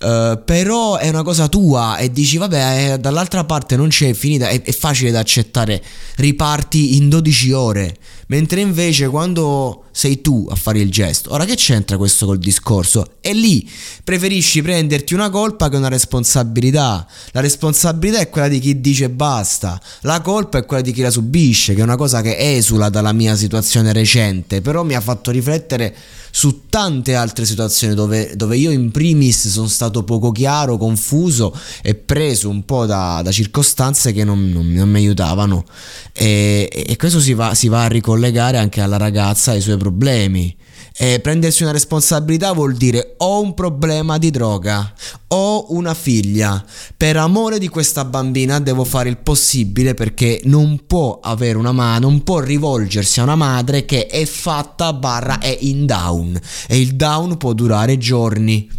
Uh, 0.01 0.41
però 0.43 0.95
è 0.98 1.10
una 1.10 1.21
cosa 1.21 1.48
tua 1.48 1.98
e 1.98 2.12
dici 2.12 2.38
vabbè 2.38 2.93
eh, 2.93 2.98
dall'altra 2.98 3.43
parte 3.43 3.75
non 3.75 3.89
c'è 3.89 4.13
finita 4.13 4.50
è, 4.50 4.60
è, 4.63 4.71
facile 4.71 5.12
da 5.12 5.19
accettare 5.19 5.79
riparti 6.15 6.98
in 6.98 7.07
12 7.07 7.51
ore 7.51 7.95
mentre 8.25 8.62
invece 8.62 9.10
quando 9.10 9.83
sei 9.91 10.21
tu 10.21 10.48
a 10.50 10.55
fare 10.55 10.79
il 10.79 10.91
gesto. 10.91 11.31
Ora 11.33 11.45
che 11.45 11.55
c'entra 11.55 11.98
questo 11.98 12.25
col 12.25 12.39
discorso? 12.39 13.15
E 13.21 13.33
lì. 13.33 13.69
Preferisci 14.03 14.62
prenderti 14.62 15.13
una 15.13 15.29
colpa 15.29 15.69
che 15.69 15.75
una 15.75 15.89
responsabilità. 15.89 17.05
La 17.31 17.41
responsabilità 17.41 18.19
è 18.19 18.29
quella 18.29 18.48
di 18.48 18.60
chi 18.60 18.81
dice 18.81 19.10
basta. 19.10 19.79
La 20.01 20.21
colpa 20.21 20.57
è 20.57 20.65
quella 20.65 20.81
di 20.81 20.91
chi 20.91 21.01
la 21.01 21.12
subisce 21.12 21.74
che 21.74 21.81
è 21.81 21.83
una 21.83 21.98
cosa 21.98 22.21
che 22.21 22.55
esula 22.55 22.89
dalla 22.89 23.12
mia 23.12 23.36
situazione 23.36 23.93
recente 23.93 24.62
però 24.62 24.83
mi 24.83 24.95
ha 24.95 25.01
fatto 25.01 25.31
riflettere 25.31 25.93
su 26.31 26.67
tante 26.69 27.13
altre 27.13 27.45
situazioni 27.45 27.93
dove, 27.93 28.31
dove 28.36 28.55
io 28.55 28.71
in 28.71 28.89
primis 28.89 29.50
sono 29.50 29.67
stato 29.67 30.03
poco 30.03 30.31
chiaro, 30.31 30.77
confuso 30.77 31.53
e 31.81 31.93
preso 31.93 32.48
un 32.48 32.63
po' 32.63 32.86
da, 32.86 33.21
da 33.21 33.31
circostanze 33.31 34.13
che 34.13 34.24
non, 34.24 34.50
non, 34.50 34.71
non, 34.71 34.89
mi 34.89 35.00
aiutavano. 35.00 35.65
E, 36.13 36.69
e 36.71 36.95
questo 36.95 37.19
si 37.19 37.33
va, 37.33 37.53
si 37.53 37.67
va 37.67 37.83
a 37.83 37.88
ricollegare 37.88 38.57
anche 38.57 38.79
alla 38.79 38.95
ragazza 38.95 39.51
e 39.51 39.55
ai 39.55 39.62
suoi 39.62 39.77
problemi. 39.81 40.55
E 40.95 41.19
prendersi 41.19 41.63
una 41.63 41.71
responsabilità 41.71 42.51
vuol 42.51 42.75
dire 42.75 43.15
ho 43.17 43.41
un 43.41 43.55
problema 43.55 44.19
di 44.19 44.29
droga, 44.29 44.93
ho 45.29 45.67
una 45.69 45.95
figlia, 45.95 46.63
per 46.95 47.17
amore 47.17 47.57
di 47.57 47.67
questa 47.67 48.05
bambina 48.05 48.59
devo 48.59 48.83
fare 48.83 49.09
il 49.09 49.17
possibile 49.17 49.95
perché 49.95 50.41
non 50.43 50.83
può 50.85 51.19
avere 51.19 51.57
una 51.57 51.71
madre, 51.71 52.01
non 52.01 52.23
può 52.23 52.39
rivolgersi 52.39 53.19
a 53.19 53.23
una 53.23 53.35
madre 53.35 53.85
che 53.85 54.05
è 54.05 54.25
fatta 54.25 54.93
barra 54.93 55.39
è 55.39 55.57
in 55.61 55.88
down. 55.88 56.39
E 56.67 56.79
il 56.79 56.95
down 56.95 57.38
può 57.38 57.53
durare 57.53 57.97
giorni 57.97 58.69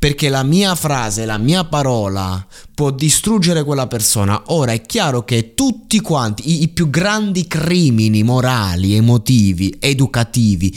perché 0.00 0.30
la 0.30 0.42
mia 0.44 0.74
frase, 0.74 1.26
la 1.26 1.36
mia 1.36 1.64
parola 1.64 2.42
può 2.74 2.90
distruggere 2.90 3.64
quella 3.64 3.86
persona. 3.86 4.44
Ora 4.46 4.72
è 4.72 4.80
chiaro 4.80 5.26
che 5.26 5.52
tutti 5.52 6.00
quanti, 6.00 6.52
i, 6.52 6.62
i 6.62 6.68
più 6.68 6.88
grandi 6.88 7.46
crimini 7.46 8.22
morali, 8.22 8.94
emotivi, 8.94 9.76
educativi, 9.78 10.74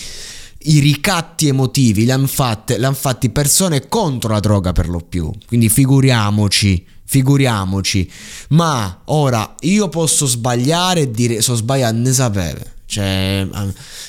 i 0.63 0.79
ricatti 0.79 1.47
emotivi 1.47 2.03
li 2.03 2.11
hanno 2.11 2.27
fatti, 2.27 2.75
fatti 2.91 3.29
persone 3.29 3.87
contro 3.87 4.33
la 4.33 4.41
droga 4.41 4.73
per 4.73 4.89
lo 4.89 4.99
più. 4.99 5.31
Quindi 5.47 5.69
figuriamoci, 5.69 6.85
figuriamoci. 7.05 8.11
Ma 8.49 9.03
ora 9.05 9.55
io 9.61 9.87
posso 9.87 10.25
sbagliare 10.25 10.99
e 10.99 11.11
dire 11.11 11.41
so 11.41 11.55
sbagliato, 11.55 11.95
ne 11.95 12.11
sapevo. 12.11 12.72
Cioè, 12.93 13.47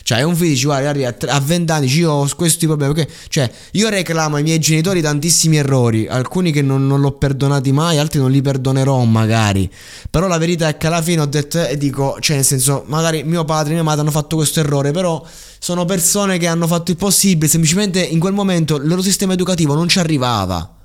cioè, 0.03 0.23
un 0.23 0.37
figlio 0.37 0.51
dice, 0.51 0.67
guarda, 0.67 1.15
a 1.29 1.41
20 1.41 1.73
anni 1.73 1.87
io 1.87 2.13
ho 2.13 2.29
questi 2.37 2.67
problemi. 2.67 2.93
Okay? 2.93 3.09
Cioè, 3.29 3.51
io 3.73 3.89
reclamo 3.89 4.37
ai 4.37 4.43
miei 4.43 4.59
genitori 4.59 5.01
tantissimi 5.01 5.57
errori, 5.57 6.07
alcuni 6.07 6.53
che 6.53 6.61
non, 6.61 6.87
non 6.87 7.01
l'ho 7.01 7.13
perdonati 7.13 7.73
mai, 7.73 7.97
altri 7.97 8.21
non 8.21 8.31
li 8.31 8.43
perdonerò 8.43 9.03
magari. 9.05 9.71
Però 10.11 10.27
la 10.27 10.37
verità 10.37 10.69
è 10.69 10.77
che 10.77 10.87
alla 10.89 11.01
fine 11.01 11.23
ho 11.23 11.27
detto 11.27 11.67
e 11.67 11.79
dico, 11.79 12.19
cioè, 12.21 12.37
nel 12.37 12.45
senso, 12.45 12.85
magari 12.89 13.23
mio 13.23 13.47
padre 13.47 13.71
e 13.71 13.75
mia 13.75 13.83
madre 13.83 14.03
hanno 14.03 14.11
fatto 14.11 14.37
questo 14.37 14.61
errore, 14.61 14.91
però 14.91 15.25
sono 15.59 15.87
persone 15.87 16.37
che 16.37 16.47
hanno 16.47 16.67
fatto 16.67 16.91
il 16.91 16.99
possibile, 16.99 17.49
semplicemente 17.49 18.03
in 18.03 18.19
quel 18.19 18.35
momento 18.35 18.77
il 18.77 18.87
loro 18.87 19.01
sistema 19.01 19.33
educativo 19.33 19.73
non 19.73 19.89
ci 19.89 19.99
arrivava. 19.99 20.77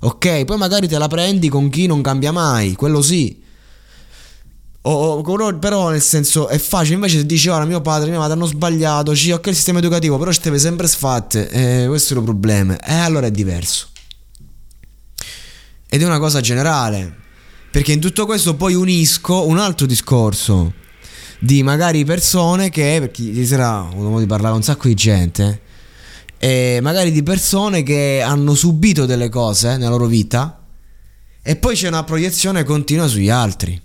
Ok, 0.00 0.44
poi 0.44 0.56
magari 0.56 0.88
te 0.88 0.98
la 0.98 1.06
prendi 1.06 1.48
con 1.48 1.68
chi 1.70 1.86
non 1.86 2.02
cambia 2.02 2.32
mai, 2.32 2.74
quello 2.74 3.00
sì. 3.00 3.42
O, 4.86 5.22
o, 5.22 5.58
però 5.58 5.88
nel 5.88 6.02
senso 6.02 6.48
è 6.48 6.58
facile. 6.58 6.96
Invece 6.96 7.18
se 7.18 7.26
dici 7.26 7.48
ora 7.48 7.64
mio 7.64 7.80
padre 7.80 8.10
mia 8.10 8.18
madre 8.18 8.34
hanno 8.34 8.44
sbagliato 8.44 9.16
ci 9.16 9.32
ok 9.32 9.46
il 9.46 9.54
sistema 9.54 9.78
educativo 9.78 10.18
però 10.18 10.30
ci 10.30 10.40
deve 10.42 10.58
sempre 10.58 10.86
sfatte. 10.86 11.48
Eh, 11.48 11.86
questo 11.86 12.14
è 12.14 12.18
il 12.18 12.22
problema. 12.22 12.78
E 12.78 12.92
eh, 12.92 12.98
allora 12.98 13.26
è 13.26 13.30
diverso. 13.30 13.88
Ed 15.88 16.02
è 16.02 16.04
una 16.04 16.18
cosa 16.18 16.40
generale. 16.40 17.22
Perché 17.70 17.92
in 17.92 18.00
tutto 18.00 18.26
questo 18.26 18.56
poi 18.56 18.74
unisco 18.74 19.46
un 19.46 19.58
altro 19.58 19.86
discorso 19.86 20.72
di 21.38 21.62
magari 21.62 22.04
persone 22.04 22.68
che 22.68 22.96
perché 23.00 23.22
ieri 23.22 23.46
sera 23.46 23.82
ho 23.82 23.94
modo 23.94 24.20
di 24.20 24.26
parlare 24.26 24.50
con 24.50 24.58
un 24.58 24.62
sacco 24.62 24.86
di 24.86 24.94
gente 24.94 25.60
e 26.38 26.78
magari 26.80 27.10
di 27.10 27.22
persone 27.22 27.82
che 27.82 28.22
hanno 28.24 28.54
subito 28.54 29.04
delle 29.06 29.28
cose 29.28 29.76
nella 29.76 29.90
loro 29.90 30.06
vita 30.06 30.62
e 31.42 31.56
poi 31.56 31.74
c'è 31.74 31.88
una 31.88 32.04
proiezione 32.04 32.64
continua 32.64 33.08
sugli 33.08 33.28
altri 33.28 33.83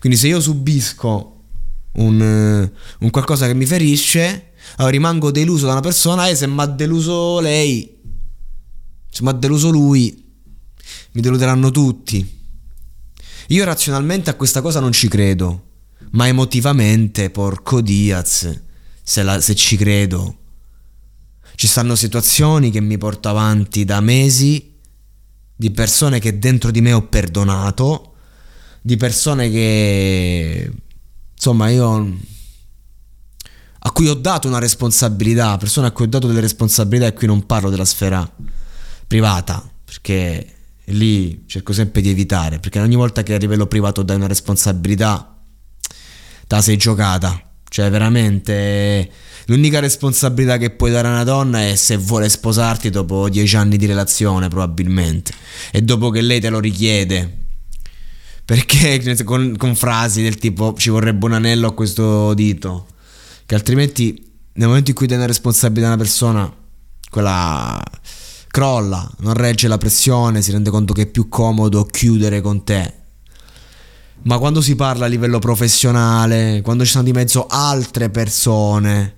quindi 0.00 0.18
se 0.18 0.28
io 0.28 0.40
subisco 0.40 1.44
un, 1.92 2.20
eh, 2.20 2.72
un 3.00 3.10
qualcosa 3.10 3.46
che 3.46 3.54
mi 3.54 3.66
ferisce, 3.66 4.52
allora 4.76 4.92
rimango 4.92 5.30
deluso 5.30 5.66
da 5.66 5.72
una 5.72 5.80
persona 5.80 6.28
e 6.28 6.34
se 6.34 6.46
mi 6.46 6.60
ha 6.60 6.66
deluso 6.66 7.40
lei, 7.40 7.96
se 9.10 9.22
mi 9.22 9.28
ha 9.28 9.32
deluso 9.32 9.70
lui, 9.70 10.24
mi 11.12 11.20
deluderanno 11.20 11.70
tutti. 11.70 12.36
Io 13.48 13.64
razionalmente 13.64 14.30
a 14.30 14.34
questa 14.34 14.60
cosa 14.60 14.80
non 14.80 14.92
ci 14.92 15.08
credo, 15.08 15.66
ma 16.10 16.26
emotivamente, 16.26 17.30
porco 17.30 17.80
Diaz, 17.80 18.60
se, 19.02 19.22
la, 19.22 19.40
se 19.40 19.54
ci 19.54 19.76
credo. 19.76 20.36
Ci 21.54 21.66
stanno 21.66 21.96
situazioni 21.96 22.70
che 22.70 22.80
mi 22.80 22.98
porto 22.98 23.28
avanti 23.28 23.84
da 23.84 24.00
mesi 24.00 24.76
di 25.56 25.70
persone 25.72 26.20
che 26.20 26.38
dentro 26.38 26.70
di 26.70 26.80
me 26.80 26.92
ho 26.92 27.08
perdonato 27.08 28.14
di 28.88 28.96
persone 28.96 29.50
che 29.50 30.70
insomma 31.34 31.68
io 31.68 32.16
a 33.80 33.90
cui 33.90 34.08
ho 34.08 34.14
dato 34.14 34.48
una 34.48 34.58
responsabilità, 34.58 35.58
persone 35.58 35.88
a 35.88 35.90
cui 35.90 36.06
ho 36.06 36.08
dato 36.08 36.26
delle 36.26 36.40
responsabilità 36.40 37.06
e 37.06 37.12
qui 37.12 37.26
non 37.26 37.44
parlo 37.44 37.68
della 37.68 37.84
sfera 37.84 38.26
privata, 39.06 39.62
perché 39.84 40.54
lì 40.86 41.44
cerco 41.46 41.74
sempre 41.74 42.00
di 42.00 42.08
evitare, 42.08 42.60
perché 42.60 42.80
ogni 42.80 42.96
volta 42.96 43.22
che 43.22 43.34
a 43.34 43.36
livello 43.36 43.66
privato 43.66 44.02
dai 44.02 44.16
una 44.16 44.26
responsabilità 44.26 45.36
te 46.46 46.54
la 46.54 46.62
sei 46.62 46.78
giocata, 46.78 47.38
cioè 47.68 47.90
veramente 47.90 49.10
l'unica 49.48 49.80
responsabilità 49.80 50.56
che 50.56 50.70
puoi 50.70 50.92
dare 50.92 51.08
a 51.08 51.10
una 51.10 51.24
donna 51.24 51.60
è 51.60 51.74
se 51.74 51.98
vuole 51.98 52.30
sposarti 52.30 52.88
dopo 52.88 53.28
dieci 53.28 53.54
anni 53.54 53.76
di 53.76 53.84
relazione 53.84 54.48
probabilmente. 54.48 55.34
E 55.72 55.82
dopo 55.82 56.08
che 56.08 56.22
lei 56.22 56.40
te 56.40 56.48
lo 56.48 56.58
richiede 56.58 57.47
perché 58.48 59.02
con, 59.24 59.56
con, 59.58 59.76
frasi 59.76 60.22
del 60.22 60.38
tipo 60.38 60.74
ci 60.78 60.88
vorrebbe 60.88 61.26
un 61.26 61.34
anello 61.34 61.68
a 61.68 61.74
questo 61.74 62.32
dito, 62.32 62.86
che 63.44 63.54
altrimenti 63.54 64.26
nel 64.54 64.68
momento 64.68 64.88
in 64.88 64.96
cui 64.96 65.06
dai 65.06 65.18
una 65.18 65.26
responsabilità 65.26 65.88
a 65.88 65.92
una 65.92 66.02
persona, 66.02 66.56
quella 67.10 67.78
crolla, 68.46 69.06
non 69.18 69.34
regge 69.34 69.68
la 69.68 69.76
pressione, 69.76 70.40
si 70.40 70.50
rende 70.50 70.70
conto 70.70 70.94
che 70.94 71.02
è 71.02 71.06
più 71.06 71.28
comodo 71.28 71.84
chiudere 71.84 72.40
con 72.40 72.64
te. 72.64 72.94
Ma 74.22 74.38
quando 74.38 74.62
si 74.62 74.74
parla 74.76 75.04
a 75.04 75.08
livello 75.08 75.40
professionale, 75.40 76.62
quando 76.62 76.86
ci 76.86 76.92
sono 76.92 77.04
di 77.04 77.12
mezzo 77.12 77.46
altre 77.48 78.08
persone 78.08 79.16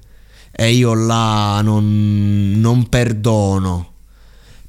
e 0.51 0.73
io 0.73 0.93
là 0.93 1.61
non, 1.63 2.55
non 2.57 2.89
perdono 2.89 3.90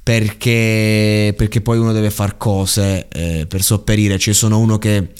perché, 0.02 1.32
perché 1.36 1.60
poi 1.60 1.78
uno 1.78 1.92
deve 1.92 2.10
fare 2.10 2.34
cose 2.36 3.08
eh, 3.08 3.46
per 3.46 3.62
sopperire. 3.62 4.18
Ci 4.18 4.32
sono 4.32 4.58
uno 4.58 4.78
che 4.78 5.12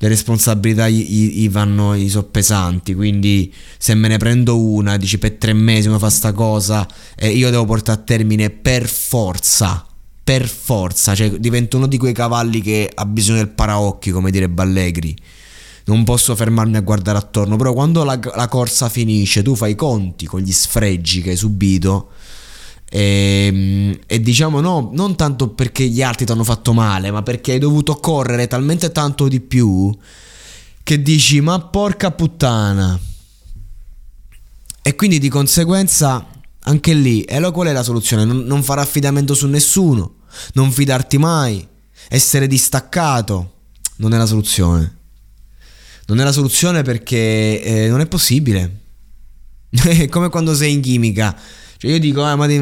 le 0.00 0.08
responsabilità 0.08 0.88
gli, 0.88 1.02
gli 1.02 1.50
vanno 1.50 1.96
gli 1.96 2.08
so 2.08 2.22
pesanti, 2.24 2.94
quindi 2.94 3.52
se 3.78 3.94
me 3.94 4.06
ne 4.06 4.16
prendo 4.16 4.60
una, 4.60 4.96
dici 4.96 5.18
per 5.18 5.32
tre 5.32 5.52
mesi 5.52 5.88
uno 5.88 5.98
fa 5.98 6.08
sta 6.08 6.32
cosa 6.32 6.86
e 7.16 7.30
io 7.30 7.50
devo 7.50 7.64
portare 7.64 8.00
a 8.00 8.02
termine 8.02 8.50
per 8.50 8.86
forza. 8.88 9.84
Per 10.22 10.46
forza, 10.46 11.14
cioè 11.14 11.30
divento 11.30 11.78
uno 11.78 11.86
di 11.86 11.96
quei 11.96 12.12
cavalli 12.12 12.60
che 12.60 12.90
ha 12.94 13.06
bisogno 13.06 13.38
del 13.38 13.48
paraocchi, 13.48 14.10
come 14.10 14.30
dire 14.30 14.46
Ballegri. 14.46 15.16
Non 15.86 16.04
posso 16.04 16.36
fermarmi 16.36 16.76
a 16.76 16.82
guardare 16.82 17.16
attorno, 17.16 17.56
però 17.56 17.72
quando 17.72 18.04
la, 18.04 18.20
la 18.36 18.46
corsa 18.46 18.90
finisce, 18.90 19.42
tu 19.42 19.56
fai 19.56 19.70
i 19.70 19.74
conti 19.74 20.26
con 20.26 20.40
gli 20.40 20.52
sfregi 20.52 21.22
che 21.22 21.30
hai 21.30 21.36
subito 21.36 22.10
e, 22.90 23.46
ehm, 23.46 23.98
e, 24.06 24.20
diciamo 24.20 24.60
no, 24.60 24.90
non 24.92 25.16
tanto 25.16 25.48
perché 25.50 25.86
gli 25.86 26.02
altri 26.02 26.24
ti 26.24 26.32
hanno 26.32 26.44
fatto 26.44 26.72
male, 26.72 27.10
ma 27.10 27.22
perché 27.22 27.52
hai 27.52 27.58
dovuto 27.58 27.94
correre 27.96 28.46
talmente 28.46 28.90
tanto 28.92 29.28
di 29.28 29.40
più 29.40 29.96
che 30.82 31.02
dici 31.02 31.40
ma 31.40 31.60
porca 31.60 32.10
puttana. 32.10 32.98
E 34.80 34.94
quindi 34.96 35.18
di 35.18 35.28
conseguenza 35.28 36.26
anche 36.60 36.94
lì, 36.94 37.22
e 37.22 37.36
allora 37.36 37.52
qual 37.52 37.66
è 37.68 37.72
la 37.72 37.82
soluzione? 37.82 38.24
Non, 38.24 38.38
non 38.44 38.62
fare 38.62 38.80
affidamento 38.80 39.34
su 39.34 39.46
nessuno, 39.46 40.20
non 40.54 40.70
fidarti 40.72 41.18
mai, 41.18 41.66
essere 42.08 42.46
distaccato, 42.46 43.52
non 43.96 44.14
è 44.14 44.16
la 44.16 44.26
soluzione. 44.26 44.96
Non 46.06 46.20
è 46.20 46.24
la 46.24 46.32
soluzione 46.32 46.80
perché 46.82 47.62
eh, 47.62 47.88
non 47.88 48.00
è 48.00 48.06
possibile. 48.06 48.80
è 49.68 50.08
come 50.08 50.30
quando 50.30 50.54
sei 50.54 50.72
in 50.72 50.80
chimica 50.80 51.36
cioè 51.78 51.92
io 51.92 51.98
dico, 51.98 52.22
ah, 52.22 52.36
ma 52.36 52.46
cioè 52.48 52.58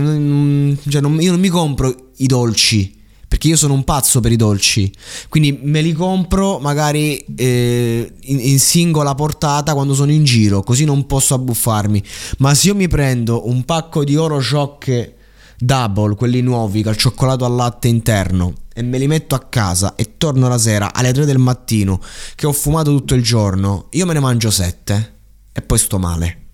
non, 1.00 1.20
io 1.20 1.30
non 1.30 1.40
mi 1.40 1.48
compro 1.48 2.10
i 2.18 2.26
dolci 2.26 2.94
perché 3.28 3.48
io 3.48 3.56
sono 3.56 3.74
un 3.74 3.82
pazzo 3.82 4.20
per 4.20 4.30
i 4.30 4.36
dolci, 4.36 4.90
quindi 5.28 5.58
me 5.62 5.80
li 5.80 5.92
compro 5.92 6.58
magari 6.58 7.18
eh, 7.36 8.12
in, 8.20 8.38
in, 8.40 8.58
singola 8.60 9.14
portata 9.14 9.74
quando 9.74 9.94
sono 9.94 10.12
in 10.12 10.22
giro, 10.22 10.62
così 10.62 10.84
non 10.84 11.06
posso 11.06 11.34
abbuffarmi. 11.34 12.02
Ma 12.38 12.54
se 12.54 12.68
io 12.68 12.74
mi 12.76 12.86
prendo 12.86 13.48
un 13.48 13.64
pacco 13.64 14.04
di 14.04 14.16
oro 14.16 14.38
sciocche 14.38 15.16
double, 15.58 16.14
quelli 16.14 16.40
nuovi, 16.40 16.82
col 16.82 16.96
cioccolato 16.96 17.44
al 17.44 17.54
latte 17.56 17.88
interno, 17.88 18.52
e 18.72 18.82
me 18.82 18.96
li 18.96 19.06
metto 19.06 19.34
a 19.34 19.40
casa 19.40 19.96
e 19.96 20.16
torno 20.18 20.48
la 20.48 20.58
sera 20.58 20.94
alle 20.94 21.12
3 21.12 21.24
del 21.24 21.38
mattino 21.38 22.00
che 22.36 22.46
ho 22.46 22.52
fumato 22.52 22.90
tutto 22.90 23.14
il 23.14 23.22
giorno, 23.22 23.88
io 23.90 24.06
me 24.06 24.12
ne 24.12 24.20
mangio 24.20 24.50
7 24.50 25.14
e 25.52 25.62
poi 25.62 25.78
sto 25.78 25.98
male. 25.98 26.45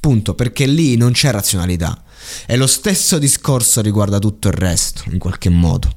Punto, 0.00 0.34
perché 0.34 0.66
lì 0.66 0.96
non 0.96 1.12
c'è 1.12 1.30
razionalità. 1.30 2.02
E 2.46 2.56
lo 2.56 2.66
stesso 2.66 3.18
discorso 3.18 3.80
riguarda 3.80 4.18
tutto 4.18 4.48
il 4.48 4.54
resto, 4.54 5.02
in 5.10 5.18
qualche 5.18 5.48
modo 5.48 5.96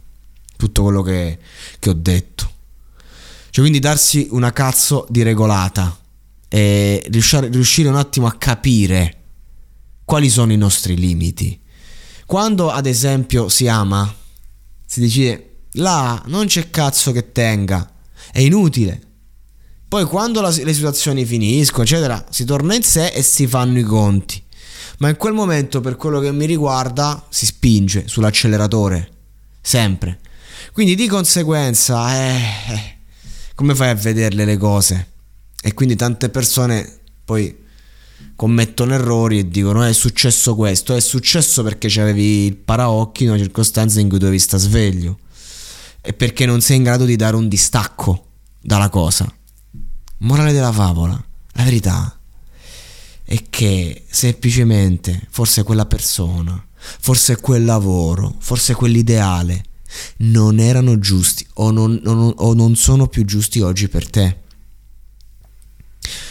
tutto 0.61 0.83
quello 0.83 1.01
che, 1.01 1.39
che 1.79 1.89
ho 1.89 1.93
detto. 1.93 2.51
Cioè, 3.49 3.61
quindi 3.61 3.79
darsi 3.79 4.27
una 4.29 4.53
cazzo 4.53 5.07
di 5.09 5.23
regolata 5.23 5.97
e 6.47 7.03
riuscire, 7.09 7.47
riuscire 7.47 7.89
un 7.89 7.95
attimo 7.95 8.27
a 8.27 8.33
capire 8.33 9.17
quali 10.05 10.29
sono 10.29 10.53
i 10.53 10.57
nostri 10.57 10.95
limiti. 10.95 11.59
Quando 12.27 12.69
ad 12.69 12.85
esempio 12.85 13.49
si 13.49 13.67
ama, 13.67 14.13
si 14.85 14.99
dice 14.99 15.47
là 15.73 16.21
non 16.27 16.45
c'è 16.45 16.69
cazzo 16.69 17.11
che 17.11 17.31
tenga, 17.31 17.91
è 18.31 18.39
inutile. 18.39 19.09
Poi 19.91 20.05
quando 20.05 20.39
la, 20.39 20.47
le 20.47 20.73
situazioni 20.73 21.25
finiscono, 21.25 21.83
eccetera, 21.83 22.25
si 22.29 22.45
torna 22.45 22.75
in 22.75 22.81
sé 22.81 23.07
e 23.07 23.21
si 23.21 23.45
fanno 23.45 23.77
i 23.77 23.83
conti. 23.83 24.41
Ma 24.99 25.09
in 25.09 25.17
quel 25.17 25.33
momento, 25.33 25.81
per 25.81 25.97
quello 25.97 26.21
che 26.21 26.31
mi 26.31 26.45
riguarda, 26.45 27.25
si 27.27 27.45
spinge 27.45 28.07
sull'acceleratore. 28.07 29.09
Sempre. 29.59 30.21
Quindi 30.71 30.95
di 30.95 31.07
conseguenza, 31.07 32.15
eh, 32.15 32.35
eh, 32.69 32.97
come 33.53 33.75
fai 33.75 33.89
a 33.89 33.95
vederle 33.95 34.45
le 34.45 34.55
cose? 34.55 35.07
E 35.61 35.73
quindi 35.73 35.97
tante 35.97 36.29
persone 36.29 36.99
poi 37.25 37.53
commettono 38.37 38.93
errori 38.93 39.39
e 39.39 39.49
dicono 39.49 39.83
è 39.83 39.91
successo 39.91 40.55
questo, 40.55 40.95
è 40.95 41.01
successo 41.01 41.63
perché 41.63 41.89
c'avevi 41.89 42.45
il 42.45 42.55
paraocchi 42.55 43.23
in 43.23 43.31
una 43.31 43.39
circostanza 43.39 43.99
in 43.99 44.07
cui 44.07 44.19
dovevi 44.19 44.39
stare 44.39 44.63
sveglio 44.63 45.19
e 45.99 46.13
perché 46.13 46.45
non 46.45 46.61
sei 46.61 46.77
in 46.77 46.83
grado 46.83 47.03
di 47.03 47.17
dare 47.17 47.35
un 47.35 47.49
distacco 47.49 48.27
dalla 48.61 48.87
cosa. 48.87 49.29
Morale 50.23 50.53
della 50.53 50.71
favola, 50.71 51.13
la 51.53 51.63
verità 51.63 52.19
è 53.23 53.43
che 53.49 54.05
semplicemente 54.07 55.25
forse 55.29 55.63
quella 55.63 55.87
persona, 55.87 56.63
forse 56.75 57.37
quel 57.37 57.65
lavoro, 57.65 58.35
forse 58.37 58.75
quell'ideale 58.75 59.63
non 60.17 60.59
erano 60.59 60.99
giusti 60.99 61.45
o 61.55 61.71
non, 61.71 61.99
non, 62.03 62.33
o 62.35 62.53
non 62.53 62.75
sono 62.75 63.07
più 63.07 63.25
giusti 63.25 63.61
oggi 63.61 63.87
per 63.87 64.09
te. 64.09 64.39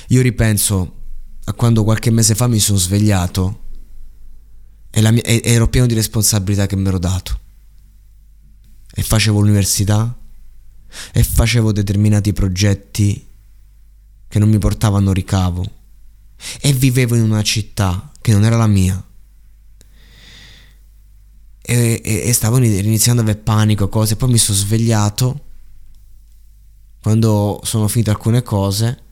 Io 0.08 0.22
ripenso 0.22 0.98
a 1.44 1.52
quando 1.54 1.82
qualche 1.82 2.10
mese 2.10 2.36
fa 2.36 2.46
mi 2.46 2.60
sono 2.60 2.78
svegliato 2.78 3.62
e, 4.90 5.10
mia, 5.10 5.22
ero 5.24 5.68
pieno 5.68 5.88
di 5.88 5.94
responsabilità 5.94 6.66
che 6.66 6.76
mi 6.76 6.86
ero 6.86 6.98
dato. 6.98 7.38
E 8.92 9.02
facevo 9.02 9.40
l'università 9.40 10.16
e 11.12 11.24
facevo 11.24 11.72
determinati 11.72 12.32
progetti 12.32 13.26
che 14.30 14.38
non 14.38 14.48
mi 14.48 14.58
portavano 14.58 15.12
ricavo. 15.12 15.68
E 16.60 16.72
vivevo 16.72 17.16
in 17.16 17.22
una 17.22 17.42
città 17.42 18.12
che 18.20 18.30
non 18.30 18.44
era 18.44 18.56
la 18.56 18.68
mia. 18.68 19.04
E, 21.60 22.00
e, 22.02 22.22
e 22.24 22.32
stavo 22.32 22.58
iniziando 22.58 23.22
ad 23.22 23.28
avere 23.28 23.42
panico, 23.42 23.88
cose, 23.88 24.14
poi 24.14 24.30
mi 24.30 24.38
sono 24.38 24.56
svegliato. 24.56 25.46
Quando 27.02 27.60
sono 27.64 27.88
finite 27.88 28.10
alcune 28.10 28.44
cose, 28.44 29.02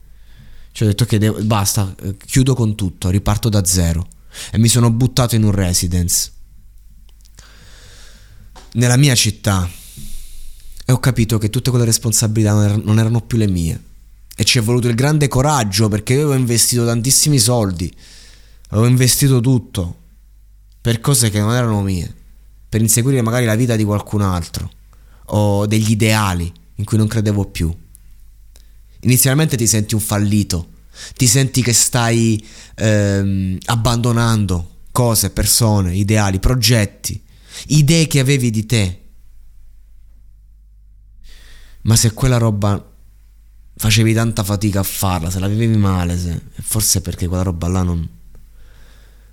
ci 0.71 0.85
ho 0.85 0.87
detto 0.87 1.05
che 1.05 1.19
devo, 1.19 1.43
basta, 1.43 1.93
chiudo 2.25 2.55
con 2.55 2.77
tutto, 2.77 3.09
riparto 3.11 3.49
da 3.49 3.65
zero. 3.65 4.07
E 4.53 4.59
mi 4.59 4.69
sono 4.69 4.89
buttato 4.93 5.35
in 5.35 5.43
un 5.43 5.51
residence. 5.51 6.31
Nella 8.75 8.97
mia 8.97 9.17
città. 9.17 9.69
E 10.85 10.93
ho 10.93 11.01
capito 11.01 11.39
che 11.39 11.51
tutte 11.51 11.71
quelle 11.71 11.85
responsabilità 11.85 12.53
non 12.53 12.83
non 12.85 12.99
erano 13.01 13.21
più 13.21 13.37
le 13.37 13.49
mie 13.49 13.87
e 14.41 14.45
ci 14.45 14.59
è 14.59 14.61
voluto 14.61 14.87
il 14.87 14.95
grande 14.95 15.27
coraggio 15.27 15.89
perché 15.89 16.13
io 16.13 16.21
avevo 16.21 16.39
investito 16.39 16.87
tantissimi 16.87 17.41
soldi, 17.41 17.93
avevo 18.69 18.87
investito 18.87 19.41
tutto 19.41 19.97
per 20.81 21.01
cose 21.01 21.29
che 21.29 21.41
non 21.41 21.53
erano 21.53 21.83
mie 21.83 22.15
per 22.69 22.81
inseguire 22.81 23.21
magari 23.21 23.47
la 23.47 23.57
vita 23.57 23.75
di 23.75 23.83
qualcun 23.83 24.23
altro 24.23 24.71
o 25.31 25.67
degli 25.67 25.91
ideali 25.91 26.53
in 26.77 26.85
cui 26.85 26.97
non 26.97 27.09
credevo 27.09 27.47
più. 27.47 27.77
Inizialmente 29.01 29.57
ti 29.57 29.67
senti 29.67 29.97
un 29.97 30.01
fallito, 30.01 30.69
ti 31.17 31.27
senti 31.27 31.61
che 31.61 31.73
stai 31.73 32.41
ehm, 32.77 33.59
abbandonando 33.65 34.83
cose, 34.93 35.31
persone, 35.31 35.97
ideali, 35.97 36.39
progetti, 36.39 37.21
idee 37.67 38.07
che 38.07 38.21
avevi 38.21 38.51
di 38.51 38.67
te. 38.67 39.03
Ma 41.83 41.97
se 41.97 42.13
quella 42.13 42.39
roba 42.39 42.89
facevi 43.79 44.13
tanta 44.13 44.43
fatica 44.43 44.81
a 44.81 44.83
farla, 44.83 45.31
se 45.31 45.39
la 45.39 45.47
vivevi 45.47 45.77
male, 45.77 46.19
se, 46.19 46.41
forse 46.61 47.01
perché 47.01 47.29
quella 47.29 47.45
roba 47.45 47.69
là 47.69 47.83
non, 47.83 48.07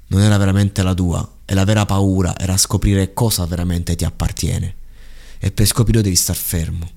non 0.08 0.21
era 0.21 0.38
veramente 0.38 0.84
la 0.84 0.93
tua 0.93 1.38
e 1.45 1.55
la 1.55 1.65
vera 1.65 1.86
paura 1.86 2.38
era 2.38 2.55
scoprire 2.55 3.12
cosa 3.13 3.45
veramente 3.45 3.95
ti 3.95 4.05
appartiene. 4.05 4.75
E 5.39 5.51
per 5.51 5.65
scoprirlo 5.65 6.01
devi 6.01 6.15
star 6.15 6.36
fermo. 6.36 6.89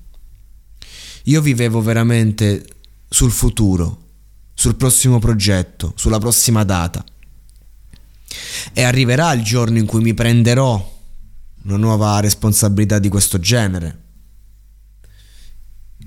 Io 1.23 1.41
vivevo 1.41 1.81
veramente 1.81 2.65
sul 3.09 3.31
futuro, 3.31 4.03
sul 4.53 4.75
prossimo 4.75 5.19
progetto, 5.19 5.93
sulla 5.95 6.19
prossima 6.19 6.63
data. 6.63 7.03
E 8.73 8.83
arriverà 8.83 9.33
il 9.33 9.43
giorno 9.43 9.79
in 9.79 9.87
cui 9.87 10.01
mi 10.01 10.13
prenderò 10.13 10.97
una 11.63 11.77
nuova 11.77 12.19
responsabilità 12.19 12.99
di 12.99 13.09
questo 13.09 13.39
genere. 13.39 14.07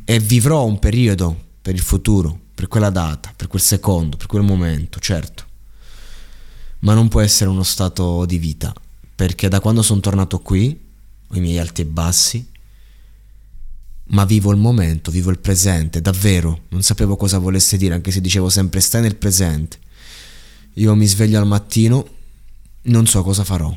E 0.05 0.19
vivrò 0.19 0.65
un 0.65 0.79
periodo 0.79 1.51
per 1.63 1.75
il 1.75 1.81
futuro, 1.81 2.39
per 2.55 2.69
quella 2.69 2.91
data, 2.91 3.33
per 3.35 3.47
quel 3.47 3.63
secondo, 3.63 4.17
per 4.17 4.27
quel 4.27 4.43
momento, 4.43 4.99
certo 4.99 5.51
ma 6.83 6.95
non 6.95 7.09
può 7.09 7.21
essere 7.21 7.51
uno 7.51 7.63
stato 7.63 8.25
di 8.25 8.39
vita, 8.39 8.73
perché 9.15 9.49
da 9.49 9.61
quando 9.61 9.83
sono 9.83 10.01
tornato 10.01 10.41
qui, 10.41 10.79
ho 11.29 11.37
i 11.37 11.41
miei 11.41 11.59
alti 11.59 11.83
e 11.83 11.87
bassi, 11.87 12.47
ma 14.05 14.25
vivo 14.25 14.51
il 14.51 14.59
momento, 14.59 15.11
vivo 15.11 15.31
il 15.31 15.39
presente, 15.39 16.01
davvero, 16.01 16.63
non 16.69 16.83
sapevo 16.83 17.17
cosa 17.17 17.39
volesse 17.39 17.77
dire, 17.77 17.95
anche 17.95 18.11
se 18.11 18.21
dicevo 18.21 18.49
sempre 18.49 18.81
stai 18.81 19.01
nel 19.01 19.17
presente. 19.17 19.79
Io 20.75 20.95
mi 20.95 21.07
sveglio 21.07 21.39
al 21.39 21.47
mattino, 21.47 22.07
non 22.83 23.07
so 23.07 23.23
cosa 23.23 23.45
farò. 23.45 23.75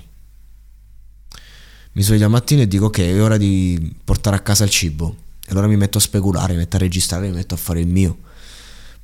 Mi 1.91 2.01
sveglio 2.01 2.25
al 2.25 2.31
mattino 2.31 2.61
e 2.61 2.67
dico 2.67 2.85
ok, 2.85 2.99
è 2.99 3.21
ora 3.21 3.38
di 3.38 3.95
portare 4.03 4.35
a 4.35 4.41
casa 4.41 4.63
il 4.63 4.69
cibo. 4.71 5.15
E 5.47 5.51
allora 5.51 5.67
mi 5.67 5.77
metto 5.77 5.99
a 5.99 6.01
speculare, 6.01 6.53
mi 6.53 6.60
metto 6.60 6.75
a 6.77 6.79
registrare, 6.79 7.27
mi 7.27 7.36
metto 7.36 7.53
a 7.53 7.58
fare 7.58 7.79
il 7.79 7.88
mio. 7.88 8.17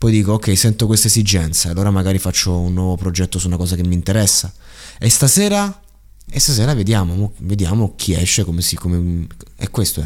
Poi 0.01 0.11
dico 0.11 0.33
ok 0.33 0.57
sento 0.57 0.87
questa 0.87 1.05
esigenza 1.05 1.69
allora 1.69 1.91
magari 1.91 2.17
faccio 2.17 2.57
un 2.57 2.73
nuovo 2.73 2.95
progetto 2.95 3.37
su 3.37 3.45
una 3.45 3.57
cosa 3.57 3.75
che 3.75 3.83
mi 3.83 3.93
interessa. 3.93 4.51
E 4.97 5.09
stasera 5.09 5.79
e 6.27 6.39
stasera 6.39 6.73
vediamo 6.73 7.33
vediamo 7.37 7.93
chi 7.95 8.13
esce 8.13 8.43
come 8.43 8.61
si 8.63 8.75
come 8.75 9.27
e 9.55 9.69
questo 9.69 10.01
è 10.01 10.05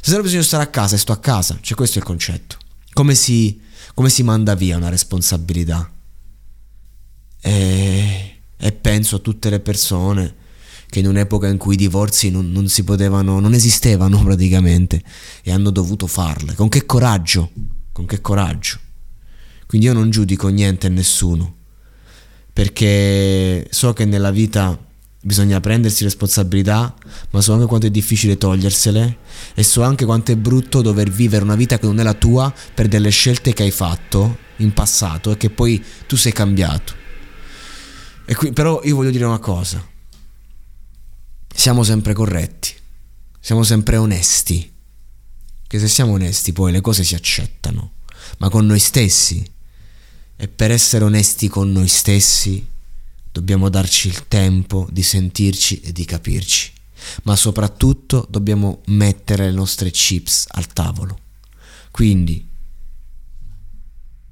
stasera 0.00 0.22
bisogna 0.22 0.42
stare 0.42 0.62
a 0.62 0.68
casa 0.68 0.94
e 0.94 0.98
sto 0.98 1.12
a 1.12 1.18
casa 1.18 1.58
cioè 1.60 1.76
questo 1.76 1.98
è 1.98 2.02
il 2.02 2.06
concetto. 2.06 2.56
Come 2.92 3.16
si 3.16 3.60
come 3.94 4.10
si 4.10 4.22
manda 4.22 4.54
via 4.54 4.76
una 4.76 4.90
responsabilità? 4.90 5.90
E, 7.40 8.36
e 8.56 8.72
penso 8.72 9.16
a 9.16 9.18
tutte 9.18 9.50
le 9.50 9.58
persone 9.58 10.34
che 10.88 10.98
in 11.00 11.06
un'epoca 11.06 11.48
in 11.48 11.56
cui 11.56 11.74
i 11.74 11.76
divorzi 11.76 12.30
non, 12.30 12.50
non 12.50 12.68
si 12.68 12.84
potevano 12.84 13.40
non 13.40 13.54
esistevano 13.54 14.22
praticamente 14.22 15.02
e 15.42 15.52
hanno 15.52 15.70
dovuto 15.70 16.06
farle. 16.06 16.54
Con 16.54 16.68
che 16.68 16.86
coraggio? 16.86 17.50
Con 17.92 18.06
che 18.06 18.20
coraggio? 18.20 18.78
Quindi 19.66 19.86
io 19.88 19.92
non 19.92 20.10
giudico 20.10 20.48
niente 20.48 20.86
e 20.86 20.90
nessuno, 20.90 21.54
perché 22.52 23.66
so 23.70 23.92
che 23.92 24.04
nella 24.04 24.30
vita 24.30 24.78
bisogna 25.20 25.58
prendersi 25.58 26.04
responsabilità, 26.04 26.94
ma 27.30 27.40
so 27.40 27.52
anche 27.52 27.66
quanto 27.66 27.86
è 27.86 27.90
difficile 27.90 28.38
togliersele 28.38 29.16
e 29.54 29.62
so 29.64 29.82
anche 29.82 30.04
quanto 30.04 30.30
è 30.30 30.36
brutto 30.36 30.82
dover 30.82 31.10
vivere 31.10 31.42
una 31.42 31.56
vita 31.56 31.78
che 31.80 31.86
non 31.86 31.98
è 31.98 32.04
la 32.04 32.14
tua 32.14 32.52
per 32.72 32.86
delle 32.86 33.10
scelte 33.10 33.52
che 33.52 33.64
hai 33.64 33.72
fatto 33.72 34.38
in 34.58 34.72
passato 34.72 35.32
e 35.32 35.36
che 35.36 35.50
poi 35.50 35.82
tu 36.06 36.14
sei 36.16 36.30
cambiato. 36.30 36.94
E 38.24 38.34
qui, 38.36 38.52
però 38.52 38.80
io 38.84 38.94
voglio 38.94 39.10
dire 39.10 39.24
una 39.24 39.40
cosa, 39.40 39.84
siamo 41.56 41.82
sempre 41.82 42.12
corretti, 42.12 42.72
siamo 43.40 43.62
sempre 43.62 43.96
onesti, 43.96 44.70
che 45.66 45.78
se 45.78 45.88
siamo 45.88 46.12
onesti 46.12 46.52
poi 46.52 46.70
le 46.70 46.82
cose 46.82 47.02
si 47.02 47.14
accettano, 47.14 47.92
ma 48.38 48.50
con 48.50 48.66
noi 48.66 48.78
stessi 48.78 49.44
e 50.36 50.48
per 50.48 50.70
essere 50.70 51.04
onesti 51.04 51.48
con 51.48 51.72
noi 51.72 51.88
stessi 51.88 52.64
dobbiamo 53.32 53.70
darci 53.70 54.08
il 54.08 54.28
tempo 54.28 54.86
di 54.90 55.02
sentirci 55.02 55.80
e 55.80 55.92
di 55.92 56.04
capirci. 56.04 56.74
ma 57.24 57.36
soprattutto 57.36 58.26
dobbiamo 58.28 58.80
mettere 58.86 59.46
le 59.46 59.52
nostre 59.52 59.90
chips 59.90 60.46
al 60.48 60.66
tavolo. 60.66 61.18
Quindi, 61.90 62.46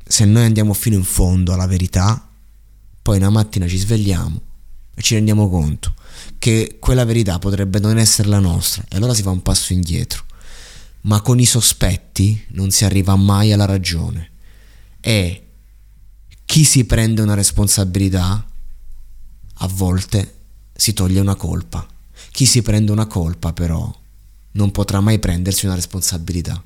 se 0.03 0.25
noi 0.25 0.45
andiamo 0.45 0.73
fino 0.73 0.97
in 0.97 1.05
fondo 1.05 1.53
alla 1.53 1.67
verità, 1.67 2.29
poi 3.03 3.19
una 3.19 3.31
mattina 3.31 3.69
ci 3.69 3.77
svegliamo 3.77 4.41
e 4.95 5.03
ci 5.03 5.15
rendiamo 5.15 5.49
conto 5.49 5.95
che 6.39 6.77
quella 6.81 7.05
verità 7.05 7.39
potrebbe 7.39 7.81
non 7.81 7.99
essere 7.99 8.29
la 8.29 8.39
nostra 8.39 8.85
e 8.89 8.97
allora 8.97 9.15
si 9.15 9.23
fa 9.23 9.31
un 9.31 9.43
passo 9.43 9.73
indietro. 9.73 10.25
Ma 11.03 11.21
con 11.21 11.39
i 11.39 11.45
sospetti 11.45 12.47
non 12.51 12.71
si 12.71 12.85
arriva 12.85 13.15
mai 13.17 13.53
alla 13.53 13.67
ragione 13.67 14.31
e 15.01 15.47
chi 16.45 16.65
si 16.65 16.85
prende 16.85 17.21
una 17.21 17.35
responsabilità 17.35 18.47
a 19.59 19.67
volte 19.69 20.35
si 20.75 20.93
toglie 20.93 21.21
una 21.21 21.35
colpa. 21.35 21.87
Chi 22.31 22.47
si 22.47 22.63
prende 22.63 22.91
una 22.91 23.07
colpa 23.07 23.53
però 23.53 23.93
non 24.53 24.71
potrà 24.71 25.01
mai 25.01 25.19
prendersi 25.19 25.67
una 25.67 25.75
responsabilità. 25.75 26.63